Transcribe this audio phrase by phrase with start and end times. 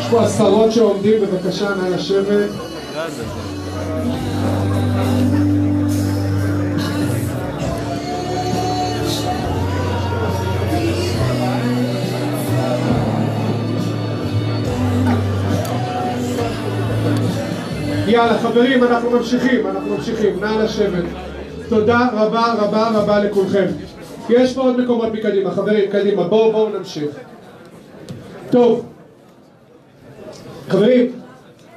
[0.00, 2.50] יש פה עשרות שעומדים, בבקשה, נא לשבת.
[18.10, 21.04] יאללה חברים, אנחנו ממשיכים, אנחנו ממשיכים, נא לשבת.
[21.68, 23.66] תודה רבה רבה רבה לכולכם.
[24.28, 27.29] יש פה עוד מקומות מקדימה, חברים, קדימה, בואו בואו נמשיך.
[28.50, 28.86] טוב,
[30.68, 31.12] חברים,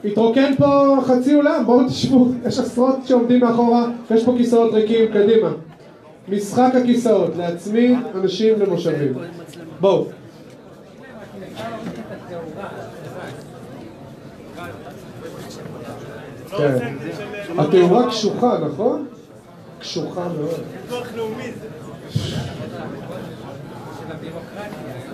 [0.06, 5.50] התרוקן פה חצי אולם, בואו תשבו, יש עשרות שעומדים מאחורה, יש פה כיסאות ריקים, קדימה.
[6.30, 9.14] משחק הכיסאות, להצמיד אנשים למושבים.
[9.80, 10.06] בואו.
[16.58, 16.96] כן.
[17.58, 19.06] התאורה קשוחה, נכון?
[19.80, 20.60] קשוחה מאוד.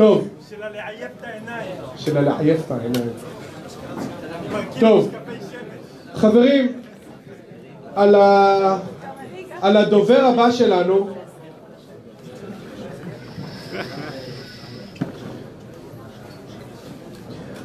[0.00, 1.76] טוב, של הלעייף את העיניים.
[1.96, 3.10] של הלעייף את העיניים.
[4.80, 5.14] טוב.
[6.14, 6.72] חברים,
[7.94, 8.78] על, ה...
[9.60, 11.10] על הדובר הבא שלנו,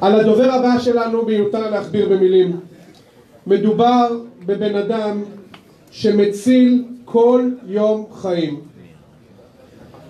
[0.01, 2.59] על הדובר הבא שלנו מיותר להכביר במילים.
[3.47, 4.07] מדובר
[4.45, 5.23] בבן אדם
[5.91, 8.74] שמציל כל יום חיים.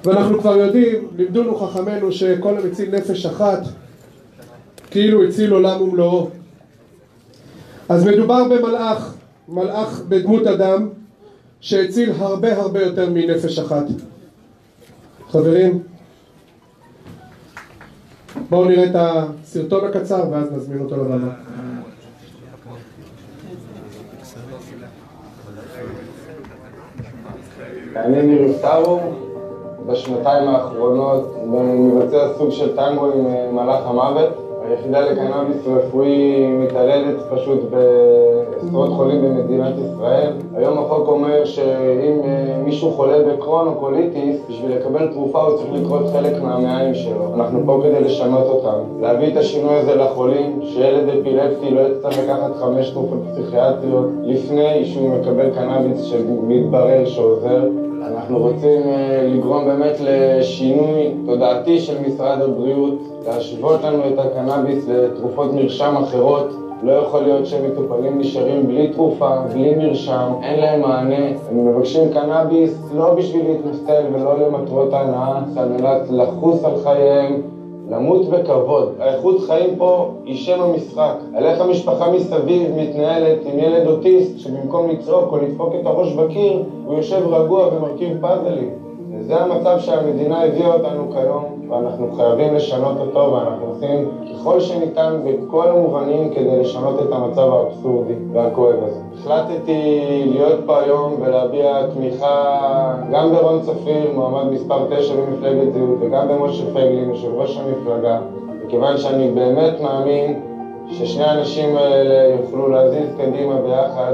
[0.05, 3.59] ואנחנו כבר יודעים, לימדונו חכמינו שכל המציל נפש אחת
[4.91, 6.29] כאילו הציל עולם ומלואו.
[7.89, 9.15] אז מדובר במלאך,
[9.47, 10.89] מלאך בדמות אדם
[11.61, 13.85] שהציל הרבה הרבה יותר מנפש אחת.
[15.29, 15.83] חברים,
[18.49, 21.33] בואו נראה את הסרטון הקצר ואז נזמין אותו לבמה.
[27.95, 29.24] אני ניר סטארו,
[29.87, 31.35] בשנתיים האחרונות
[31.77, 34.29] מבצע סוג של טנגו עם אה, מלאך המוות.
[34.69, 40.31] היחידה לקנאביס רפואי מתעללת פשוט בעשרות חולים במדינת ישראל.
[40.55, 45.69] היום החוק אומר שאם אה, מישהו חולה בקרוהן או קוליטיס, בשביל לקבל תרופה הוא צריך
[45.73, 47.33] לכרות חלק מהמעיים שלו.
[47.35, 49.01] אנחנו פה כדי לשנות אותם.
[49.01, 55.09] להביא את השינוי הזה לחולים, שילד אפילפטי לא יצטרך לקחת חמש תרופות פסיכיאטריות לפני שהוא
[55.09, 57.84] מקבל קנאביס שמתברר שעוזר.
[58.07, 65.53] אנחנו רוצים אה, לגרום באמת לשינוי תודעתי של משרד הבריאות, להשוות לנו את הקנאביס לתרופות
[65.53, 66.47] מרשם אחרות.
[66.83, 71.25] לא יכול להיות שמטופלים נשארים בלי תרופה, בלי מרשם, אין להם מענה.
[71.49, 77.41] הם מבקשים קנאביס לא בשביל להתמסטל ולא למטרות הנאה, על מנת לחוס על חייהם,
[77.89, 78.91] למות בכבוד.
[78.99, 81.13] האיכות חיים פה היא שם המשחק.
[81.33, 86.59] על איך המשפחה מסביב מתנהלת עם ילד אוטיסט שבמקום לצעוק או לדפוק את הראש בקיר,
[86.85, 88.84] הוא יושב רגוע ומרכיב פאזלים.
[89.17, 95.69] וזה המצב שהמדינה הביאה אותנו כיום, ואנחנו חייבים לשנות אותו, ואנחנו עושים ככל שניתן בכל
[95.69, 98.99] המובנים כדי לשנות את המצב האבסורדי והכואב הזה.
[99.13, 99.81] החלטתי
[100.27, 106.63] להיות פה היום ולהביע תמיכה גם ברון צפריר, מועמד מספר 9 במפלגת זהות, וגם במשה
[106.73, 108.17] פייגלין, יושב ראש המפלגה,
[108.65, 110.39] מכיוון שאני באמת מאמין
[110.89, 114.13] ששני האנשים האלה יוכלו להזיז קדימה ביחד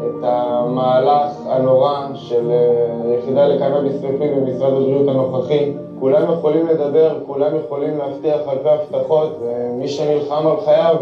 [0.00, 5.72] את המהלך הנורא של אה, היחידה לקנאביס רפואי במשרד הבריאות הנוכחי.
[6.00, 10.96] כולם יכולים לדבר, כולם יכולים להבטיח אלפי הבטחות, ומי שנלחם על חייו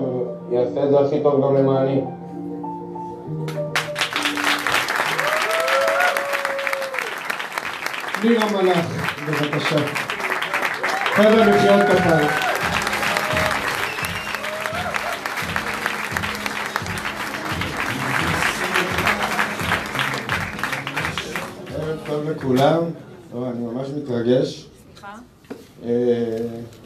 [0.50, 2.00] יעשה את זה הכי טוב גם למעני.
[8.24, 9.76] ניר המלאך, בבקשה.
[11.14, 12.52] חבר'ה מחיאות כפיים.
[22.55, 22.85] לכולם,
[23.33, 24.69] טוב, אני ממש מתרגש.
[25.85, 26.37] אה,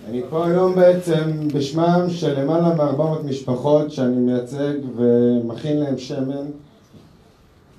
[0.09, 6.47] אני פה היום בעצם בשמם של למעלה מ-400 משפחות שאני מייצג ומכין להם שמן,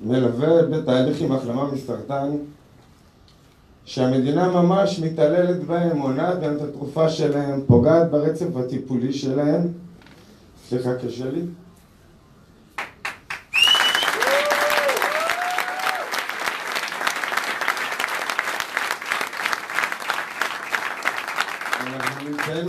[0.03, 2.29] מלווה בתהליך עם החלמה מסרטן,
[3.85, 9.67] שהמדינה ממש מתעללת בהם, מונעת להם את התרופה שלהם, פוגעת ברצף הטיפולי שלהם.
[10.69, 11.41] סליחה, קשה לי.
[21.97, 22.67] אנחנו נמצאים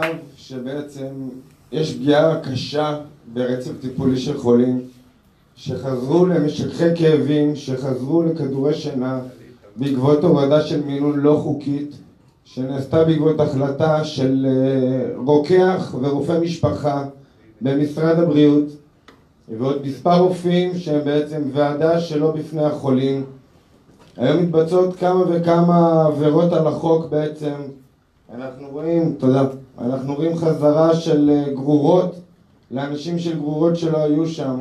[0.00, 1.28] במצב שבעצם
[1.72, 2.98] יש פגיעה קשה
[3.32, 4.80] ברצף טיפולי של חולים
[5.56, 9.20] שחזרו למשככי כאבים, שחזרו לכדורי שינה
[9.76, 11.96] בעקבות הורדה של מינון לא חוקית
[12.44, 17.04] שנעשתה בעקבות החלטה של אה, רוקח ורופא משפחה
[17.60, 18.64] במשרד הבריאות
[19.58, 23.24] ועוד מספר רופאים שהם בעצם ועדה שלא בפני החולים
[24.16, 27.54] היום מתבצעות כמה וכמה עבירות על החוק בעצם.
[28.34, 29.44] אנחנו רואים, תודה,
[29.80, 32.14] אנחנו רואים חזרה של אה, גרורות
[32.70, 34.56] לאנשים של גרורות שלא היו שם.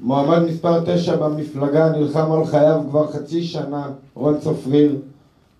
[0.00, 4.96] מועמד מספר 9 במפלגה נלחם על חייו כבר חצי שנה, רון צפריר,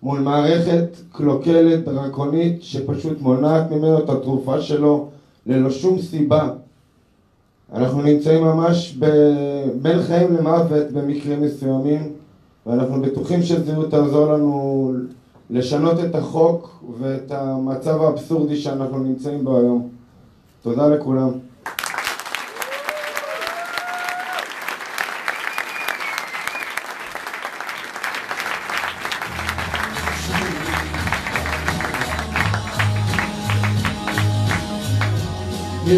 [0.03, 5.07] מול מערכת קלוקלת, דרקונית, שפשוט מונעת ממנו את התרופה שלו
[5.45, 6.49] ללא שום סיבה.
[7.73, 9.05] אנחנו נמצאים ממש ב...
[9.81, 12.11] בין חיים למוות במקרים מסוימים,
[12.65, 14.93] ואנחנו בטוחים שזהות תעזור לנו
[15.51, 19.89] לשנות את החוק ואת המצב האבסורדי שאנחנו נמצאים בו היום.
[20.61, 21.29] תודה לכולם.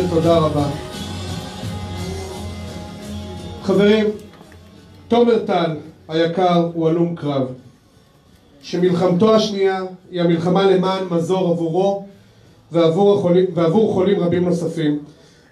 [0.09, 0.65] תודה רבה.
[3.63, 4.06] חברים,
[5.07, 5.75] תומר טל
[6.07, 7.47] היקר הוא הלום קרב,
[8.63, 9.81] שמלחמתו השנייה
[10.12, 12.06] היא המלחמה למען מזור עבורו
[12.71, 15.00] ועבור, החולים, ועבור חולים רבים נוספים.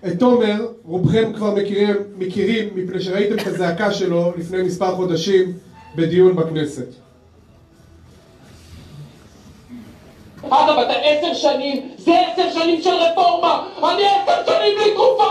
[0.08, 5.54] את תומר רובכם כבר מכירים, מכירים מפני שראיתם את הזעקה שלו לפני מספר חודשים
[5.96, 6.88] בדיון בכנסת.
[10.50, 13.68] אגב, אתה עשר שנים, זה עשר שנים של רפורמה!
[13.84, 15.24] אני עשר שנים בלי תרופה!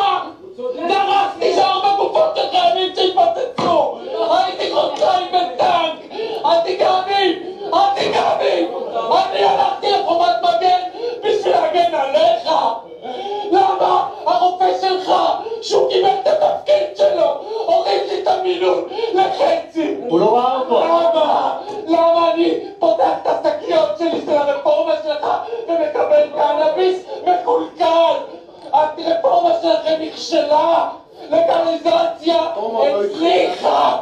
[0.77, 3.99] דרסתי שארבע גופות של חיילים שהתפוצצו!
[4.31, 6.10] הייתי חודשיים בטנק!
[6.45, 7.39] אל תיגע בי!
[7.75, 8.67] אל תיגע בי!
[9.13, 10.83] אני הלכתי לחומת מגן
[11.23, 12.51] בשביל להגן עליך!
[13.51, 15.13] למה הרופא שלך,
[15.63, 19.95] שהוא קיבל את התפקיד שלו, הוריד לי את המינון לחצי?
[20.09, 20.81] הוא לא ראה אותו!
[20.81, 21.57] למה?
[21.87, 25.27] למה אני פותח את השקיות שלי של הרפורמה שלך
[25.69, 28.17] ומקבל קנאביס מקולקל?
[28.73, 30.87] הרפורמה שלכם נכשלה!
[31.29, 32.37] לגליזציה
[33.01, 33.97] הצליחה!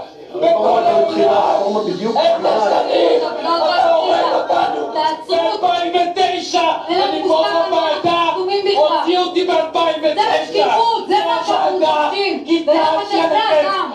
[1.85, 2.47] בכל העולם!
[2.47, 3.21] עשר שנים!
[3.41, 3.55] אתה
[3.95, 4.83] הורג אותנו!
[4.95, 6.59] ב-2009!
[6.91, 7.39] אני פה
[7.69, 8.21] בוועדה!
[8.77, 10.15] הוציאו אותי ב-2009!
[10.15, 12.11] זה שקיפות, זה מה שאנחנו גם.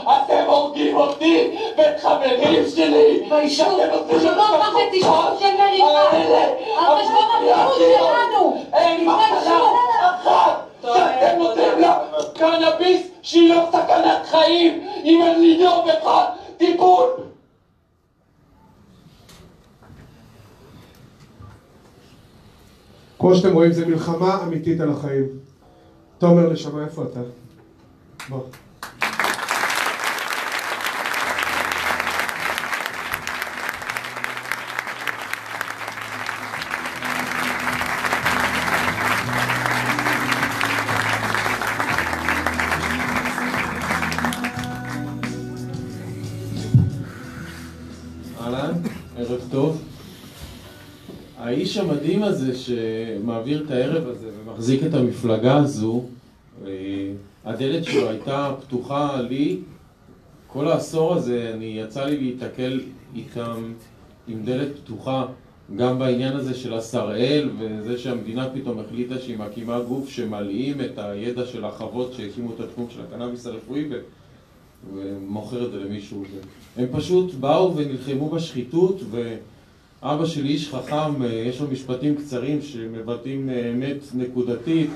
[0.04, 1.48] אתם הורגים אותי
[1.78, 3.24] ואת חברים שלי!
[3.32, 6.10] עושים שלא את הפך את תשמעו החקיקות של מריבה.
[6.78, 8.44] על חשבון הבריאות שלנו.
[8.74, 9.60] אין מחלה.
[10.02, 11.98] אחת שאתם נותנים לה
[12.34, 14.72] קנאביס שהיא לא סכנת חיים
[15.04, 16.26] אם אין לי יום אחד
[16.58, 17.33] טיפול!
[23.24, 25.28] כמו שאתם רואים, זו מלחמה אמיתית על החיים.
[26.18, 27.20] תומר, נשמה, איפה אתה?
[28.30, 28.40] בוא.
[51.74, 56.04] האיש המדהים הזה שמעביר את הערב הזה ומחזיק את המפלגה הזו,
[56.66, 56.72] אה,
[57.46, 59.58] הדלת שלו הייתה פתוחה לי.
[60.48, 62.82] כל העשור הזה, אני יצא לי להיתקל
[63.16, 63.74] איתם
[64.28, 65.26] עם דלת פתוחה,
[65.76, 71.46] גם בעניין הזה של השראל וזה שהמדינה פתאום החליטה שהיא מקימה גוף שמלאים את הידע
[71.46, 74.00] של החוות שהקימו את התחום של הקנאביס הרפואי ו...
[74.94, 76.24] ומוכר את זה למישהו.
[76.78, 79.02] הם פשוט באו ונלחמו בשחיתות,
[80.04, 84.90] ואבא שלי איש חכם, אה, יש לו משפטים קצרים שמבטאים אה, אמת נקודתית,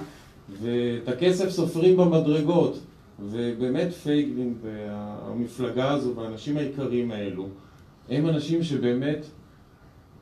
[0.62, 2.80] ואת הכסף סופרים במדרגות.
[3.20, 7.48] ובאמת פייגלין והמפלגה הזו והאנשים היקרים האלו,
[8.10, 9.26] הם אנשים שבאמת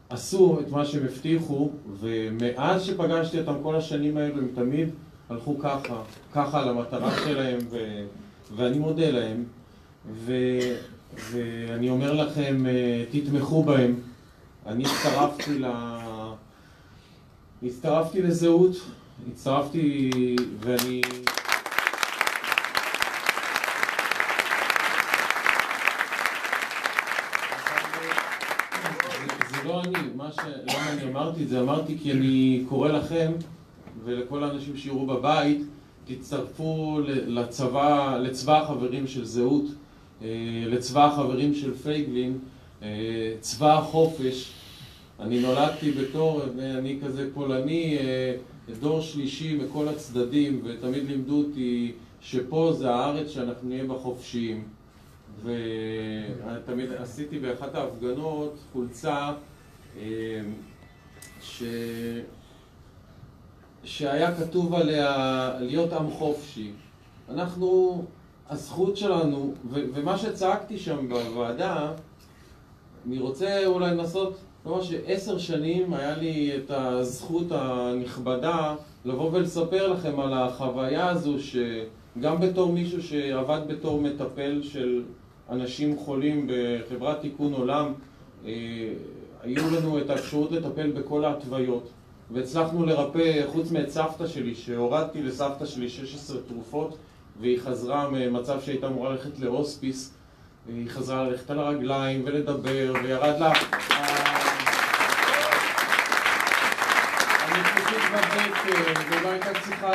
[0.10, 4.90] עשו את מה שהם הבטיחו, ומאז שפגשתי אותם כל השנים האלו, הם תמיד
[5.30, 6.02] הלכו ככה,
[6.34, 7.78] ככה על המטרה שלהם, ו...
[8.56, 9.44] ואני מודה להם,
[10.14, 10.34] ו...
[11.32, 13.96] ואני אומר לכם, אה, תתמכו בהם.
[14.66, 15.66] אני הצטרפתי ל...
[17.64, 18.72] הצטרפתי לזהות,
[19.32, 20.10] הצטרפתי
[20.60, 21.02] ואני...
[29.66, 29.82] לא
[30.16, 30.30] מה.
[30.68, 31.62] למה אני אמרתי את זה?
[31.62, 33.32] אמרתי כי אני קורא לכם
[34.04, 35.62] ולכל האנשים שיראו בבית
[36.06, 39.66] תצטרפו לצבא, לצבא החברים של זהות,
[40.22, 40.28] אה,
[40.68, 42.38] לצבא החברים של פייגלין,
[43.40, 44.52] צבא החופש.
[45.20, 48.36] אני נולדתי בתור, אני כזה פולני, אה,
[48.80, 51.92] דור שלישי מכל הצדדים, ותמיד לימדו אותי
[52.22, 54.64] שפה זה הארץ שאנחנו נהיה בה חופשיים.
[55.44, 59.34] ותמיד עשיתי באחת ההפגנות חולצה
[61.42, 61.64] ש...
[63.84, 66.72] שהיה כתוב עליה להיות עם חופשי.
[67.30, 68.04] אנחנו,
[68.50, 71.92] הזכות שלנו, ו- ומה שצעקתי שם בוועדה,
[73.08, 80.20] אני רוצה אולי לנסות, ממש עשר שנים היה לי את הזכות הנכבדה לבוא ולספר לכם
[80.20, 85.04] על החוויה הזו שגם בתור מישהו שעבד בתור מטפל של
[85.50, 87.94] אנשים חולים בחברת תיקון עולם
[88.46, 88.52] אה,
[89.44, 91.90] היו לנו את האפשרות לטפל בכל ההתוויות.
[92.32, 96.98] והצלחנו לרפא, חוץ מאת סבתא שלי, שהורדתי לסבתא שלי 16 תרופות
[97.40, 100.14] והיא חזרה ממצב שהייתה אמורה ללכת להוספיס
[100.68, 103.54] היא חזרה ללכת על הרגליים ולדבר וירד לה.
[108.16, 108.50] בבטן
[109.12, 109.92] ולא הייתה צריכה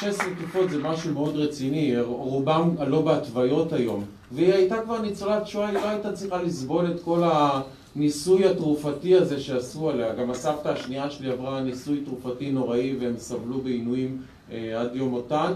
[0.00, 4.04] 16 תרופות זה משהו מאוד רציני רובם לא בהתוויות היום.
[4.32, 9.40] והיא הייתה כבר ניצולת שואה היא לא הייתה צריכה לסבול את כל הניסוי התרופתי הזה
[9.40, 10.14] שעשו עליה.
[10.14, 15.52] גם הסבתא השנייה שלי עברה ניסוי תרופתי נוראי והם סבלו בעינויים אה, עד יום מותן.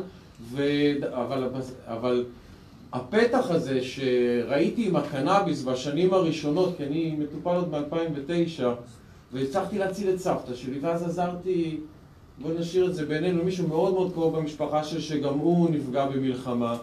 [0.52, 0.62] ו...
[1.12, 1.48] אבל,
[1.86, 2.24] אבל
[2.92, 8.64] הפתח הזה שראיתי עם הקנאביס בשנים הראשונות, כי אני מטופל עוד ב-2009
[9.32, 11.80] והצלחתי להציל את סבתא שלי ואז עזרתי,
[12.38, 16.76] בוא נשאיר את זה בינינו, מישהו מאוד מאוד קרוב במשפחה שלי שגם הוא נפגע במלחמה.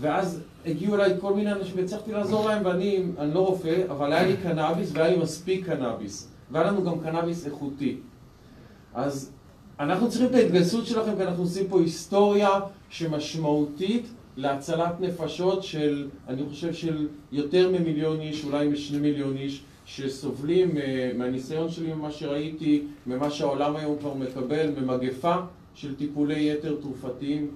[0.00, 4.26] ואז הגיעו אליי כל מיני אנשים והצלחתי לעזור להם ואני אני לא רופא, אבל היה
[4.26, 6.28] לי קנאביס והיה לי מספיק קנאביס.
[6.50, 7.96] והיה לנו גם קנאביס איכותי.
[8.94, 9.32] אז
[9.80, 16.42] אנחנו צריכים את ההתגייסות שלכם כי אנחנו עושים פה היסטוריה שמשמעותית להצלת נפשות של, אני
[16.48, 20.80] חושב של יותר ממיליון איש, אולי משני מיליון איש שסובלים uh,
[21.18, 25.36] מהניסיון שלי ממה שראיתי, ממה שהעולם היום כבר מקבל, ממגפה
[25.74, 27.50] של טיפולי יתר תרופתיים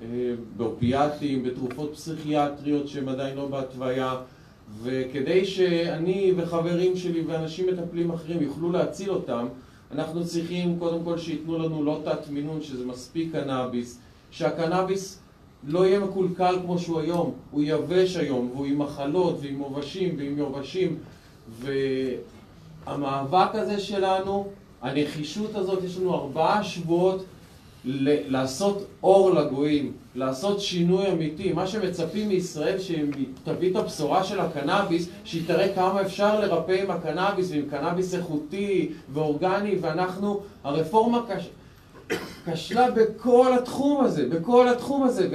[0.00, 0.04] uh,
[0.56, 4.16] באופיאטים, בתרופות פסיכיאטריות שהן עדיין לא בהתוויה.
[4.82, 9.46] וכדי שאני וחברים שלי ואנשים מטפלים אחרים יוכלו להציל אותם
[9.92, 13.98] אנחנו צריכים קודם כל שייתנו לנו לא תת מינון שזה מספיק קנאביס.
[14.30, 15.20] שהקנאביס
[15.66, 20.38] לא יהיה מקולקל כמו שהוא היום, הוא יבש היום, והוא עם מחלות ועם עובשים ועם
[20.38, 20.96] יובשים
[22.86, 24.48] והמאבק הזה שלנו,
[24.82, 27.24] הנחישות הזאת, יש לנו ארבעה שבועות
[27.84, 31.52] לעשות אור לגויים, לעשות שינוי אמיתי.
[31.52, 36.90] מה שמצפים מישראל שהיא תביא את הבשורה של הקנאביס, שהיא תראה כמה אפשר לרפא עם
[36.90, 41.48] הקנאביס ועם קנאביס איכותי ואורגני, ואנחנו, הרפורמה קשה.
[42.46, 45.28] כשלה בכל התחום הזה, בכל התחום הזה,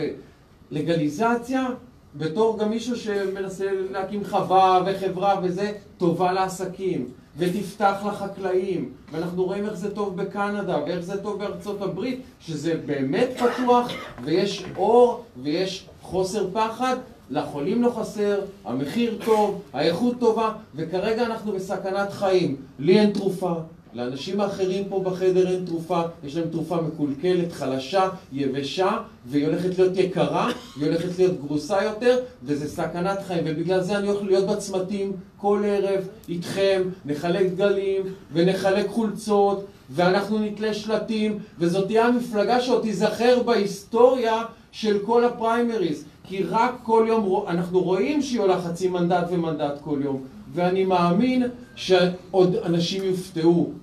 [0.72, 1.68] ולגליזציה,
[2.16, 7.08] בתור גם מישהו שמנסה להקים חווה וחברה וזה, טובה לעסקים,
[7.38, 13.30] ותפתח לחקלאים, ואנחנו רואים איך זה טוב בקנדה, ואיך זה טוב בארצות הברית, שזה באמת
[13.38, 13.92] פתוח,
[14.24, 16.98] ויש אור, ויש חוסר פחד,
[17.30, 22.56] לחולים לא חסר, המחיר טוב, האיכות טובה, וכרגע אנחנו בסכנת חיים.
[22.80, 23.54] לי אין תרופה,
[23.94, 29.98] לאנשים האחרים פה בחדר אין תרופה, יש להם תרופה מקולקלת, חלשה, יבשה, והיא הולכת להיות
[29.98, 35.12] יקרה, והיא הולכת להיות גרוסה יותר, וזה סכנת חיים, ובגלל זה אני הולך להיות בצמתים
[35.38, 38.02] כל ערב איתכם, נחלק דגלים,
[38.34, 46.44] ונחלק חולצות, ואנחנו נתלה שלטים, וזאת תהיה המפלגה שעוד תיזכר בהיסטוריה של כל הפריימריז, כי
[46.44, 51.44] רק כל יום אנחנו רואים שהיא עולה חצי מנדט ומנדט כל יום, ואני מאמין
[51.76, 53.74] שעוד אנשים יופתעו.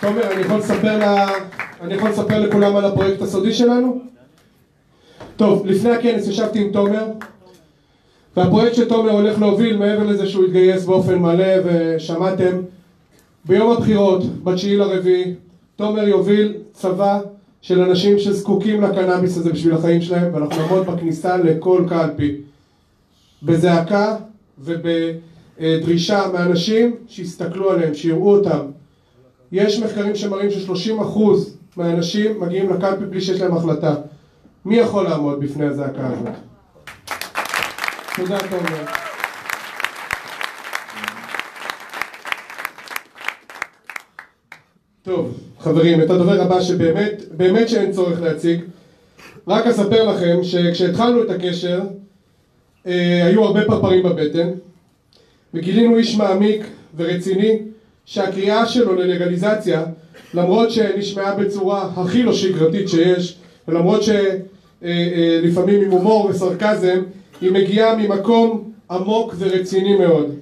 [0.00, 1.28] תומר, אני יכול לספר, לה...
[1.80, 4.00] אני יכול לספר לכולם על הפרויקט הסודי שלנו?
[5.36, 7.04] טוב, לפני הכנס ישבתי עם תומר
[8.36, 12.60] והפרויקט שתומר הולך להוביל מעבר לזה שהוא יתגייס באופן מלא ושמעתם
[13.44, 15.34] ביום הבחירות, בתשיעי לרביעי,
[15.76, 17.20] תומר יוביל צבא
[17.62, 22.36] של אנשים שזקוקים לקנאביס הזה בשביל החיים שלהם ואנחנו נעמוד בכניסה לכל קלפי.
[23.42, 24.16] בזעקה
[24.58, 28.60] ובדרישה מאנשים שיסתכלו עליהם, שיראו אותם.
[29.52, 31.20] יש מחקרים שמראים ש-30%
[31.76, 33.94] מהאנשים מגיעים לקלפי בלי שיש להם החלטה.
[34.64, 36.34] מי יכול לעמוד בפני הזעקה הזאת?
[38.16, 39.01] תודה תומר
[45.04, 48.60] טוב, חברים, את הדובר הבא שבאמת, באמת שאין צורך להציג
[49.48, 51.80] רק אספר לכם שכשהתחלנו את הקשר
[52.86, 54.50] אה, היו הרבה פרפרים בבטן.
[55.54, 56.66] וגילינו איש מעמיק
[56.96, 57.58] ורציני
[58.04, 59.84] שהקריאה שלו ללגליזציה
[60.34, 67.02] למרות שנשמעה בצורה הכי לא שגרתית שיש ולמרות שלפעמים אה, אה, עם הומור וסרקזם
[67.40, 70.34] היא מגיעה ממקום עמוק ורציני מאוד.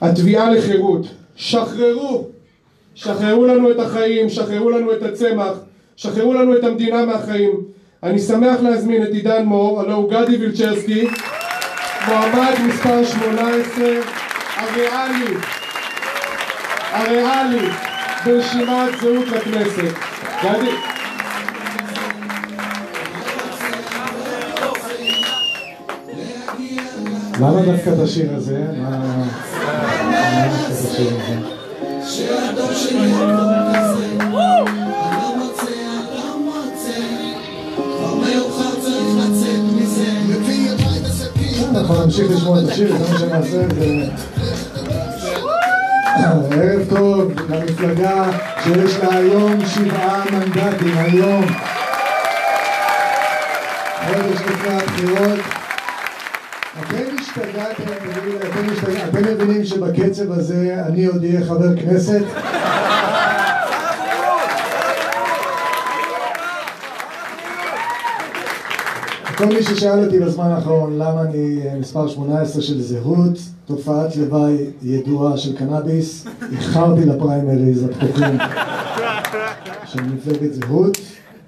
[0.00, 1.06] התביעה לחירות.
[1.36, 2.24] שחררו
[2.94, 5.52] שחררו לנו את החיים, שחררו לנו את הצמח,
[5.96, 7.60] שחררו לנו את המדינה מהחיים.
[8.02, 11.08] אני שמח להזמין את עידן מור, הלו הוא גדי וילצ'רסקי,
[12.08, 13.84] מועמד מספר 18,
[14.56, 15.34] הריאלי,
[16.92, 17.68] הריאלי,
[18.24, 19.94] ברשימת זהות לכנסת.
[20.44, 20.70] גדי.
[27.40, 28.64] למה דווקא את השיר הזה?
[28.76, 29.24] מה...
[30.10, 31.61] למה דווקא את השיר הזה?
[41.70, 43.68] אנחנו נמשיך לשמוע את השיר, זה מה שנעשה.
[43.74, 44.06] זה-
[46.50, 48.24] ערב טוב למפלגה
[48.64, 51.44] שיש לה היום שבעה מנדטים, היום.
[54.06, 55.61] חודש לפני הבחירות.
[56.80, 57.82] אתם השתגעתם,
[59.08, 62.22] אתם מבינים שבקצב הזה אני עוד אהיה חבר כנסת?
[69.36, 74.56] כל מי ששאל אותי בזמן האחרון למה אני אה, מספר 18 של זהות, תופעת לוואי
[74.82, 78.38] ידועה של קנאביס, איחרתי לפריימריז הפתוחים
[79.86, 80.98] של מפלגת זהות,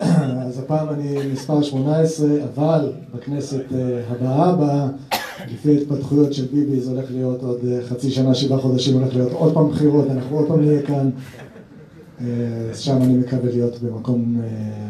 [0.46, 4.86] אז הפעם אני מספר 18, אבל בכנסת אה, הבאה, הבאה,
[5.52, 9.32] לפי התפתחויות של ביבי זה הולך להיות עוד אה, חצי שנה, שבעה חודשים, הולך להיות
[9.32, 11.10] עוד פעם בחירות, אנחנו עוד פעם נהיה כאן,
[12.20, 12.26] אה,
[12.74, 14.40] שם אני מקווה להיות במקום...
[14.44, 14.88] אה,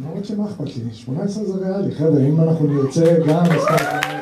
[0.00, 4.12] למרות שמה אכפת לי, 18 זה ריאלי, חבר'ה, אם אנחנו נרצה גם מספר 18.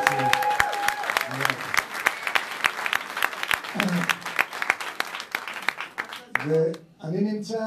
[6.48, 7.58] ואני נמצא,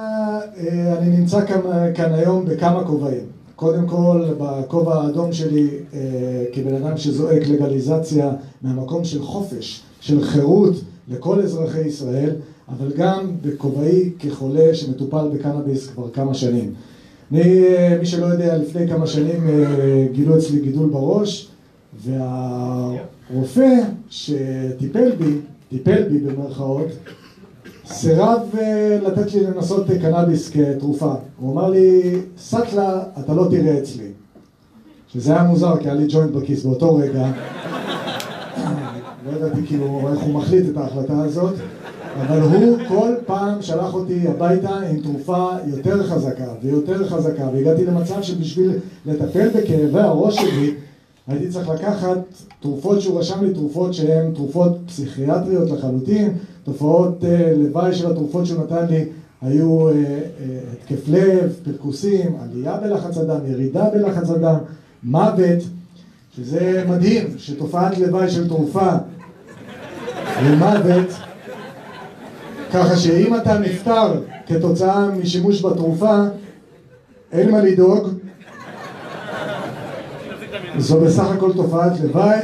[0.98, 1.62] אני נמצא כאן,
[1.96, 3.43] כאן היום בכמה כובעים.
[3.64, 6.00] קודם כל, בכובע האדום שלי, אה,
[6.54, 10.74] כבן אדם שזועק לגליזציה מהמקום של חופש, של חירות
[11.08, 12.30] לכל אזרחי ישראל,
[12.70, 16.74] אבל גם בכובעי כחולה שמטופל בקנאביס כבר כמה שנים.
[17.32, 21.48] אני, אה, מי שלא יודע, לפני כמה שנים אה, גילו אצלי גידול בראש,
[22.04, 23.76] והרופא
[24.10, 25.38] שטיפל בי,
[25.70, 26.88] טיפל בי במרכאות,
[27.86, 31.14] סירב אה, לתת לי לנסות אה, קנאביס כתרופה.
[31.40, 34.08] הוא אמר לי, סטלה, אתה לא תראה אצלי.
[35.08, 37.32] שזה היה מוזר, כי היה לי ג'וינט בכיס באותו רגע.
[39.26, 41.54] לא ידעתי כאילו איך הוא מחליט את ההחלטה הזאת,
[42.22, 48.22] אבל הוא כל פעם שלח אותי הביתה עם תרופה יותר חזקה ויותר חזקה, והגעתי למצב
[48.22, 48.72] שבשביל
[49.06, 50.74] לטפל בכאבי הראש שלי,
[51.28, 52.18] הייתי צריך לקחת
[52.60, 58.64] תרופות שהוא רשם לי, תרופות שהן תרופות פסיכיאטריות לחלוטין, תופעות אה, לוואי של התרופות שהוא
[58.64, 59.06] נתן לי
[59.42, 60.20] היו אה, אה,
[60.74, 64.58] התקף לב, פרכוסים, עלייה בלחץ הדם, ירידה בלחץ הדם,
[65.04, 65.64] מוות,
[66.36, 68.92] שזה מדהים, שתופעת לוואי של תרופה
[70.44, 71.08] למוות,
[72.74, 76.24] ככה שאם אתה נפטר כתוצאה משימוש בתרופה,
[77.32, 78.10] אין מה לדאוג,
[80.78, 82.40] זו בסך הכל תופעת לוואי.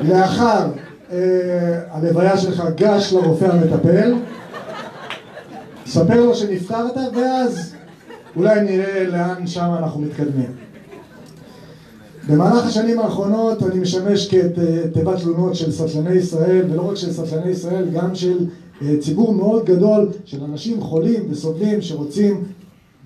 [0.00, 0.66] לאחר
[1.12, 4.14] אה, הלוויה שלך גש לרופא המטפל,
[5.86, 7.74] ספר לו שנפטרת ואז
[8.36, 10.52] אולי נראה לאן שם אנחנו מתקדמים.
[12.28, 17.84] במהלך השנים האחרונות אני משמש כתיבת תלונות של סטלני ישראל, ולא רק של סטלני ישראל,
[17.92, 18.38] גם של
[18.82, 22.44] אה, ציבור מאוד גדול של אנשים חולים וסובלים שרוצים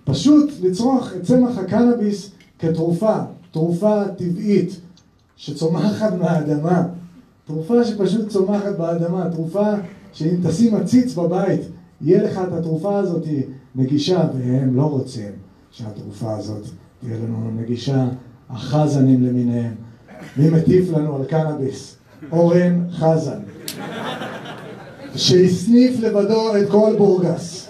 [0.04, 3.16] פשוט לצרוך את צמח הקנאביס כתרופה,
[3.50, 4.80] תרופה טבעית
[5.36, 6.82] שצומחת מהאדמה,
[7.46, 9.66] תרופה שפשוט צומחת באדמה, תרופה
[10.12, 11.60] שאם תשים עציץ בבית,
[12.00, 13.24] יהיה לך את התרופה הזאת
[13.74, 15.32] נגישה, והם לא רוצים
[15.70, 16.62] שהתרופה הזאת
[17.00, 18.08] תהיה לנו נגישה,
[18.50, 19.74] החזנים למיניהם.
[20.36, 21.96] מי מטיף לנו על קנאביס?
[22.32, 23.38] אורן חזן,
[25.16, 27.68] שהסניף לבדו את כל בורגס.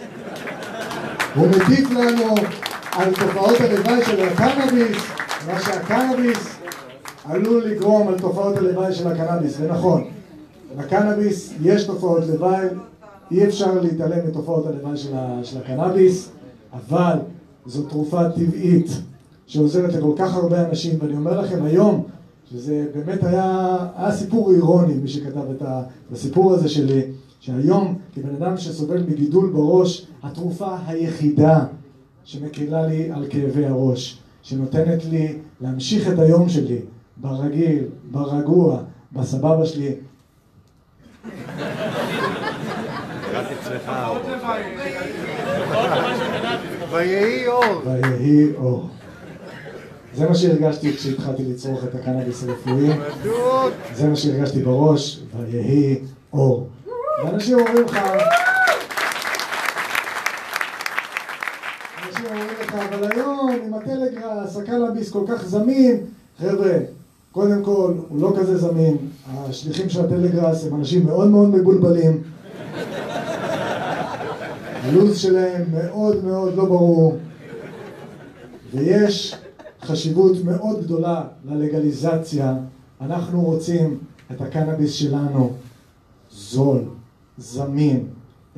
[1.34, 2.34] הוא מטיף לנו
[2.96, 4.96] על תופעות הלוואי של הקנאביס,
[5.46, 6.56] מה שהקנאביס
[7.24, 10.04] עלול לגרום על תופעות הלוואי של הקנאביס, ונכון,
[10.78, 12.66] לקנאביס יש תופעות לוואי,
[13.30, 14.96] אי אפשר להתעלם מתופעות הלוואי
[15.42, 16.30] של, הקנאביס,
[16.72, 17.18] אבל
[17.66, 18.90] זו תרופה טבעית
[19.46, 22.04] שעוזרת לכל כך הרבה אנשים, ואני אומר לכם היום,
[22.50, 25.62] שזה באמת היה, היה סיפור אירוני, מי שכתב את
[26.12, 27.02] הסיפור הזה שלי,
[27.40, 31.64] שהיום כבן אדם שסובל מגידול בראש, התרופה היחידה
[32.26, 36.78] שמקלה לי על כאבי הראש, שנותנת לי להמשיך את היום שלי
[37.16, 39.94] ברגיל, ברגוע, בסבבה שלי.
[46.90, 47.82] ויהי אור.
[47.84, 48.88] ויהי אור.
[50.14, 52.90] זה מה שהרגשתי כשהתחלתי לצרוך את הקנאביס הרפואי,
[53.94, 55.98] זה מה שהרגשתי בראש, ויהי
[56.32, 56.68] אור.
[57.24, 57.98] ואנשים אומרים לך,
[62.06, 64.56] אנשים אומרים לך, אבל היום עם הטלגראס,
[64.96, 65.96] הקנאביס כל כך זמין,
[66.38, 66.78] חבר'ה,
[67.32, 72.22] קודם כל, הוא לא כזה זמין, השליחים של הטלגראס הם אנשים מאוד מאוד מבולבלים,
[74.82, 77.16] הלו"ז שלהם מאוד מאוד לא ברור,
[78.74, 79.36] ויש
[79.82, 82.54] חשיבות מאוד גדולה ללגליזציה.
[83.00, 83.98] אנחנו רוצים
[84.32, 85.52] את הקנאביס שלנו
[86.30, 86.82] זול,
[87.38, 88.06] זמין,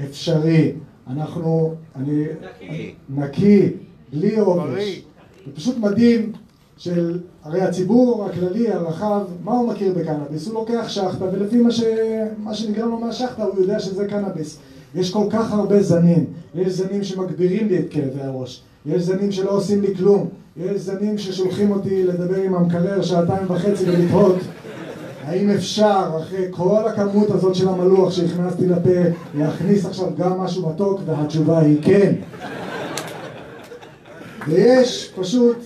[0.04, 0.72] אפשרי.
[1.08, 2.94] אנחנו, אני, נקי.
[3.08, 3.70] נקי,
[4.12, 5.07] בלי עובש.
[5.48, 6.32] זה פשוט מדהים
[6.76, 10.46] של, הרי הציבור הכללי, הרחב, מה הוא מכיר בקנאביס?
[10.46, 11.82] הוא לוקח שחטה, ולפי מה, ש,
[12.38, 14.58] מה שנגרם לו מהשחטה הוא יודע שזה קנאביס.
[14.94, 19.50] יש כל כך הרבה זנים, יש זנים שמגבירים לי את כאבי הראש, יש זנים שלא
[19.50, 24.36] עושים לי כלום, יש זנים ששולחים אותי לדבר עם המקרר שעתיים וחצי ולתהות
[25.24, 28.90] האם אפשר, אחרי כל הכמות הזאת של המלוח שהכנסתי לפה,
[29.34, 31.00] להכניס עכשיו גם משהו מתוק?
[31.06, 32.12] והתשובה היא כן.
[34.46, 35.56] ויש פשוט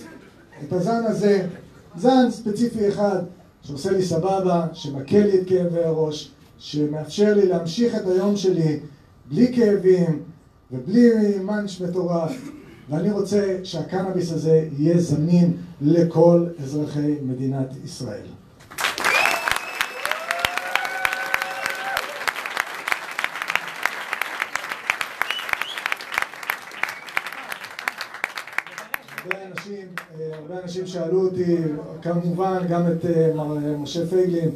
[0.63, 1.47] את הזן הזה,
[1.97, 3.23] זן ספציפי אחד,
[3.61, 8.79] שעושה לי סבבה, שמקל לי את כאבי הראש, שמאפשר לי להמשיך את היום שלי
[9.29, 10.23] בלי כאבים
[10.71, 12.51] ובלי מאנץ' מטורף,
[12.89, 18.25] ואני רוצה שהקנאביס הזה יהיה זמין לכל אזרחי מדינת ישראל.
[29.23, 29.87] הרבה אנשים,
[30.19, 31.55] אה, הרבה אנשים שאלו אותי,
[32.01, 34.49] כמובן גם את אה, מר אה, משה פייגלין,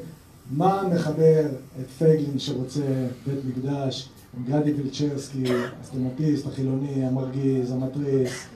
[0.52, 1.46] מה מחבר
[1.82, 2.82] את פייגלין שרוצה
[3.28, 5.44] בית מקדש עם גדי וילצ'רסקי,
[5.82, 8.48] הסטנדאפיסט החילוני, המרגיז, המתריס,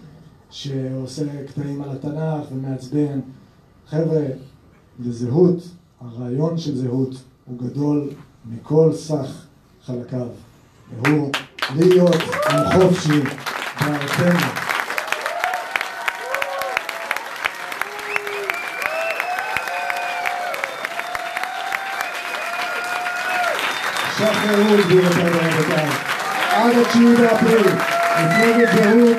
[0.50, 3.20] שעושה קטעים על התנ"ך ומעצבן.
[3.88, 4.22] חבר'ה,
[5.00, 5.64] לזהות,
[6.02, 8.10] הרעיון של זהות הוא גדול
[8.46, 9.46] מכל סך
[9.86, 10.28] חלקיו,
[11.02, 11.32] והוא
[11.76, 12.16] להיות
[12.50, 13.22] עם חופשי
[13.82, 14.71] בארצנו.
[24.22, 25.90] שחררו גבירותיי ורבותיי.
[26.52, 27.68] עד התשיעי באפריל,
[28.24, 29.18] מפלגת זהות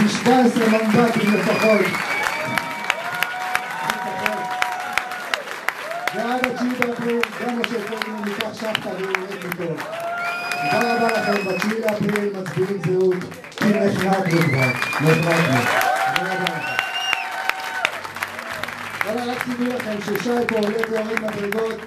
[0.00, 1.80] עם 17 מנדטים לפחות.
[6.14, 9.82] ועד התשיעי באפריל, גם משה פייגלין ייקח שחטה ויורד מפה.
[10.70, 13.24] תודה רבה לכם, בתשיעי באפריל מצביעים זהות,
[13.56, 14.68] כי נחרדנו כבר.
[14.98, 16.84] תודה רבה לכם.
[19.04, 21.80] וואלה, רק תדעו לכם ששי פה עולה ויורד מדרגות,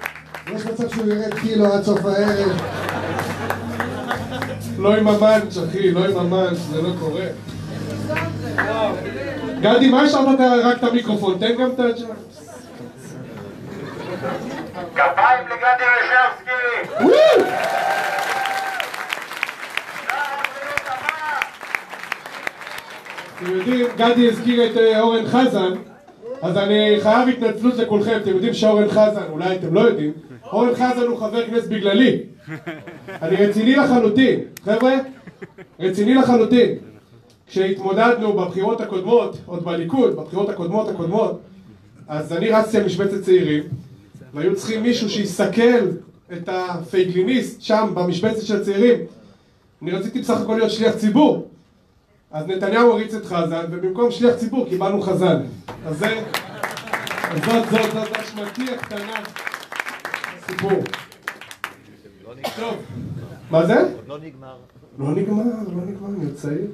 [0.54, 2.60] יש מצב שהוא ירד קילו עד סוף הערב.
[4.78, 7.24] לא עם המאנץ', אחי, לא עם המאנץ', זה לא קורה.
[9.60, 11.38] גדי, מה השארת רק את המיקרופון?
[11.38, 11.84] תן גם את ה...
[14.94, 16.50] כפיים לגדי רשבסקי!
[23.36, 25.72] אתם יודעים, גדי הזכיר את אה, אורן חזן,
[26.42, 28.18] אז אני חייב התנצלות לכולכם.
[28.22, 30.12] אתם יודעים שאורן חזן, אולי אתם לא יודעים,
[30.52, 32.18] אורן חזן הוא חבר כנסת בגללי.
[33.08, 34.94] אני רציני לחלוטין, חבר'ה,
[35.80, 36.74] רציני לחלוטין.
[37.46, 41.40] כשהתמודדנו בבחירות הקודמות, עוד בליכוד, בבחירות הקודמות הקודמות,
[42.08, 43.62] אז אני רצתי על משבצת צעירים,
[44.34, 45.86] והיו צריכים מישהו שיסכל
[46.32, 48.98] את הפייגליניסט שם במשבצת של הצעירים.
[49.82, 51.48] אני רציתי בסך הכל להיות שליח ציבור.
[52.30, 55.42] אז נתניהו הריץ את חזן, ובמקום שליח ציבור קיבלנו חזן.
[55.86, 56.20] אז זה...
[57.30, 59.47] אז זאת, זאת, זאת אשמתי הקטנה.
[60.50, 60.70] סיפור.
[62.56, 62.76] טוב.
[63.50, 63.94] מה זה?
[64.06, 64.56] לא נגמר.
[64.98, 66.66] לא נגמר, לא נגמר, אני עוד צעיר.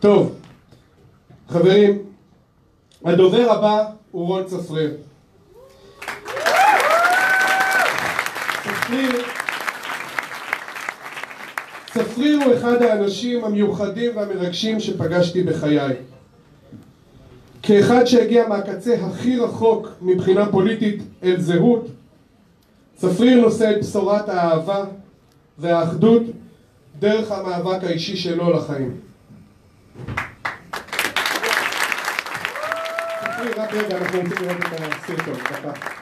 [0.00, 0.34] טוב,
[1.48, 1.98] חברים,
[3.04, 4.96] הדובר הבא הוא רון צפריר.
[8.62, 9.24] צפריר,
[11.90, 15.96] צפריר הוא אחד האנשים המיוחדים והמרגשים שפגשתי בחיי.
[17.62, 21.86] כאחד שהגיע מהקצה הכי רחוק מבחינה פוליטית אל זהות,
[22.94, 24.84] צפריר נושא את בשורת האהבה
[25.58, 26.22] והאחדות
[26.98, 28.96] דרך המאבק האישי שלו לחיים.
[33.20, 36.01] צפריר, רק רגע, אנחנו רוצים לראות את הסרטון, דקה.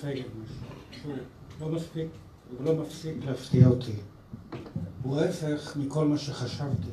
[0.00, 1.12] פייגל משהו.
[1.60, 2.06] לא מספיק,
[2.50, 3.92] הוא לא מפסיק להפתיע אותי.
[5.02, 6.90] הוא ההפך מכל מה שחשבתי,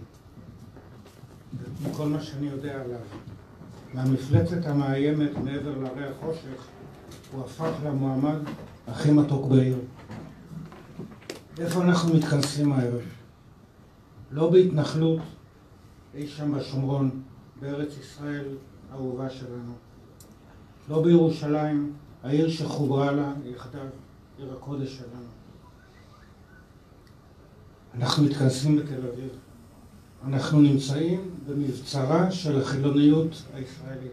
[1.90, 3.00] מכל מה שאני יודע עליו.
[3.94, 6.68] מהמפלצת המאיימת מעבר להרי החושך,
[7.32, 8.40] הוא הפך למועמד
[8.88, 9.78] הכי מתוק בעיר.
[11.60, 13.02] איפה אנחנו מתכנסים הערב?
[14.32, 15.22] לא בהתנחלות,
[16.16, 17.22] אי שם בשומרון,
[17.62, 18.46] בארץ ישראל
[18.92, 19.74] האהובה שלנו.
[20.90, 23.86] לא בירושלים, העיר שחוברה לה יחדיו,
[24.38, 25.30] עיר הקודש שלנו.
[27.94, 29.30] אנחנו מתכנסים בתל אביב.
[30.28, 34.12] אנחנו נמצאים במבצרה של החילוניות הישראלית.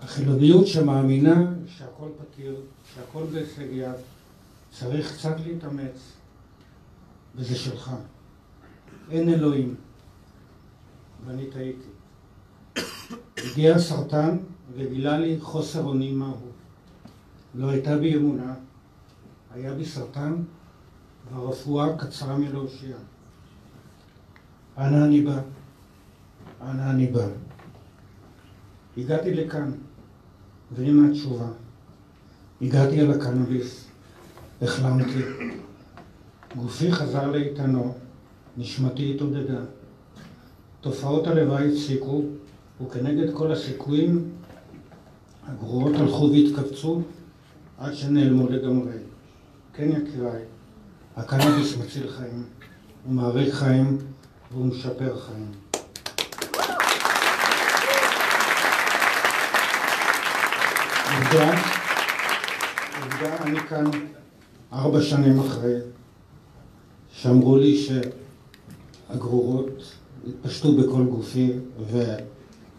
[0.00, 2.56] החילוניות שמאמינה שהכל פתיר,
[2.94, 3.94] שהכל בהישג יד,
[4.70, 6.12] צריך קצת להתאמץ,
[7.34, 7.90] וזה שלך.
[9.10, 9.74] אין אלוהים,
[11.26, 11.88] ואני טעיתי.
[13.44, 14.36] הגיע הסרטן
[14.76, 16.36] וגילה לי חוסר אונים מהו.
[17.54, 18.54] לא הייתה בי אמונה,
[19.54, 20.34] היה בי סרטן,
[21.32, 22.96] והרפואה קצרה מלהושיע.
[24.78, 25.40] אנה אני בא?
[26.62, 27.26] אנה אני בא?
[28.96, 29.72] הגעתי לכאן,
[30.72, 31.48] והנה התשובה.
[32.62, 33.84] הגעתי אל הקנאביס,
[34.62, 35.22] החלמתי.
[36.56, 37.94] גופי חזר לאיתנו,
[38.56, 39.60] נשמתי התעודדה.
[40.80, 42.22] תופעות הלוואי הפסיקו,
[42.86, 44.30] וכנגד כל הסיכויים,
[45.46, 47.02] הגרועות הלכו והתכווצו
[47.78, 48.92] עד שנעלמו לגמרי.
[49.74, 50.42] כן יקיריי,
[51.16, 52.44] הקנאביס מציל חיים,
[53.04, 53.98] הוא מאריך חיים
[54.52, 55.50] והוא משפר חיים.
[61.16, 61.54] עובדה,
[63.02, 63.84] עובדה, אני כאן
[64.72, 65.78] ארבע שנים אחרי,
[67.12, 67.88] שאמרו לי
[69.08, 69.82] שהגרורות
[70.28, 71.52] התפשטו בכל גופי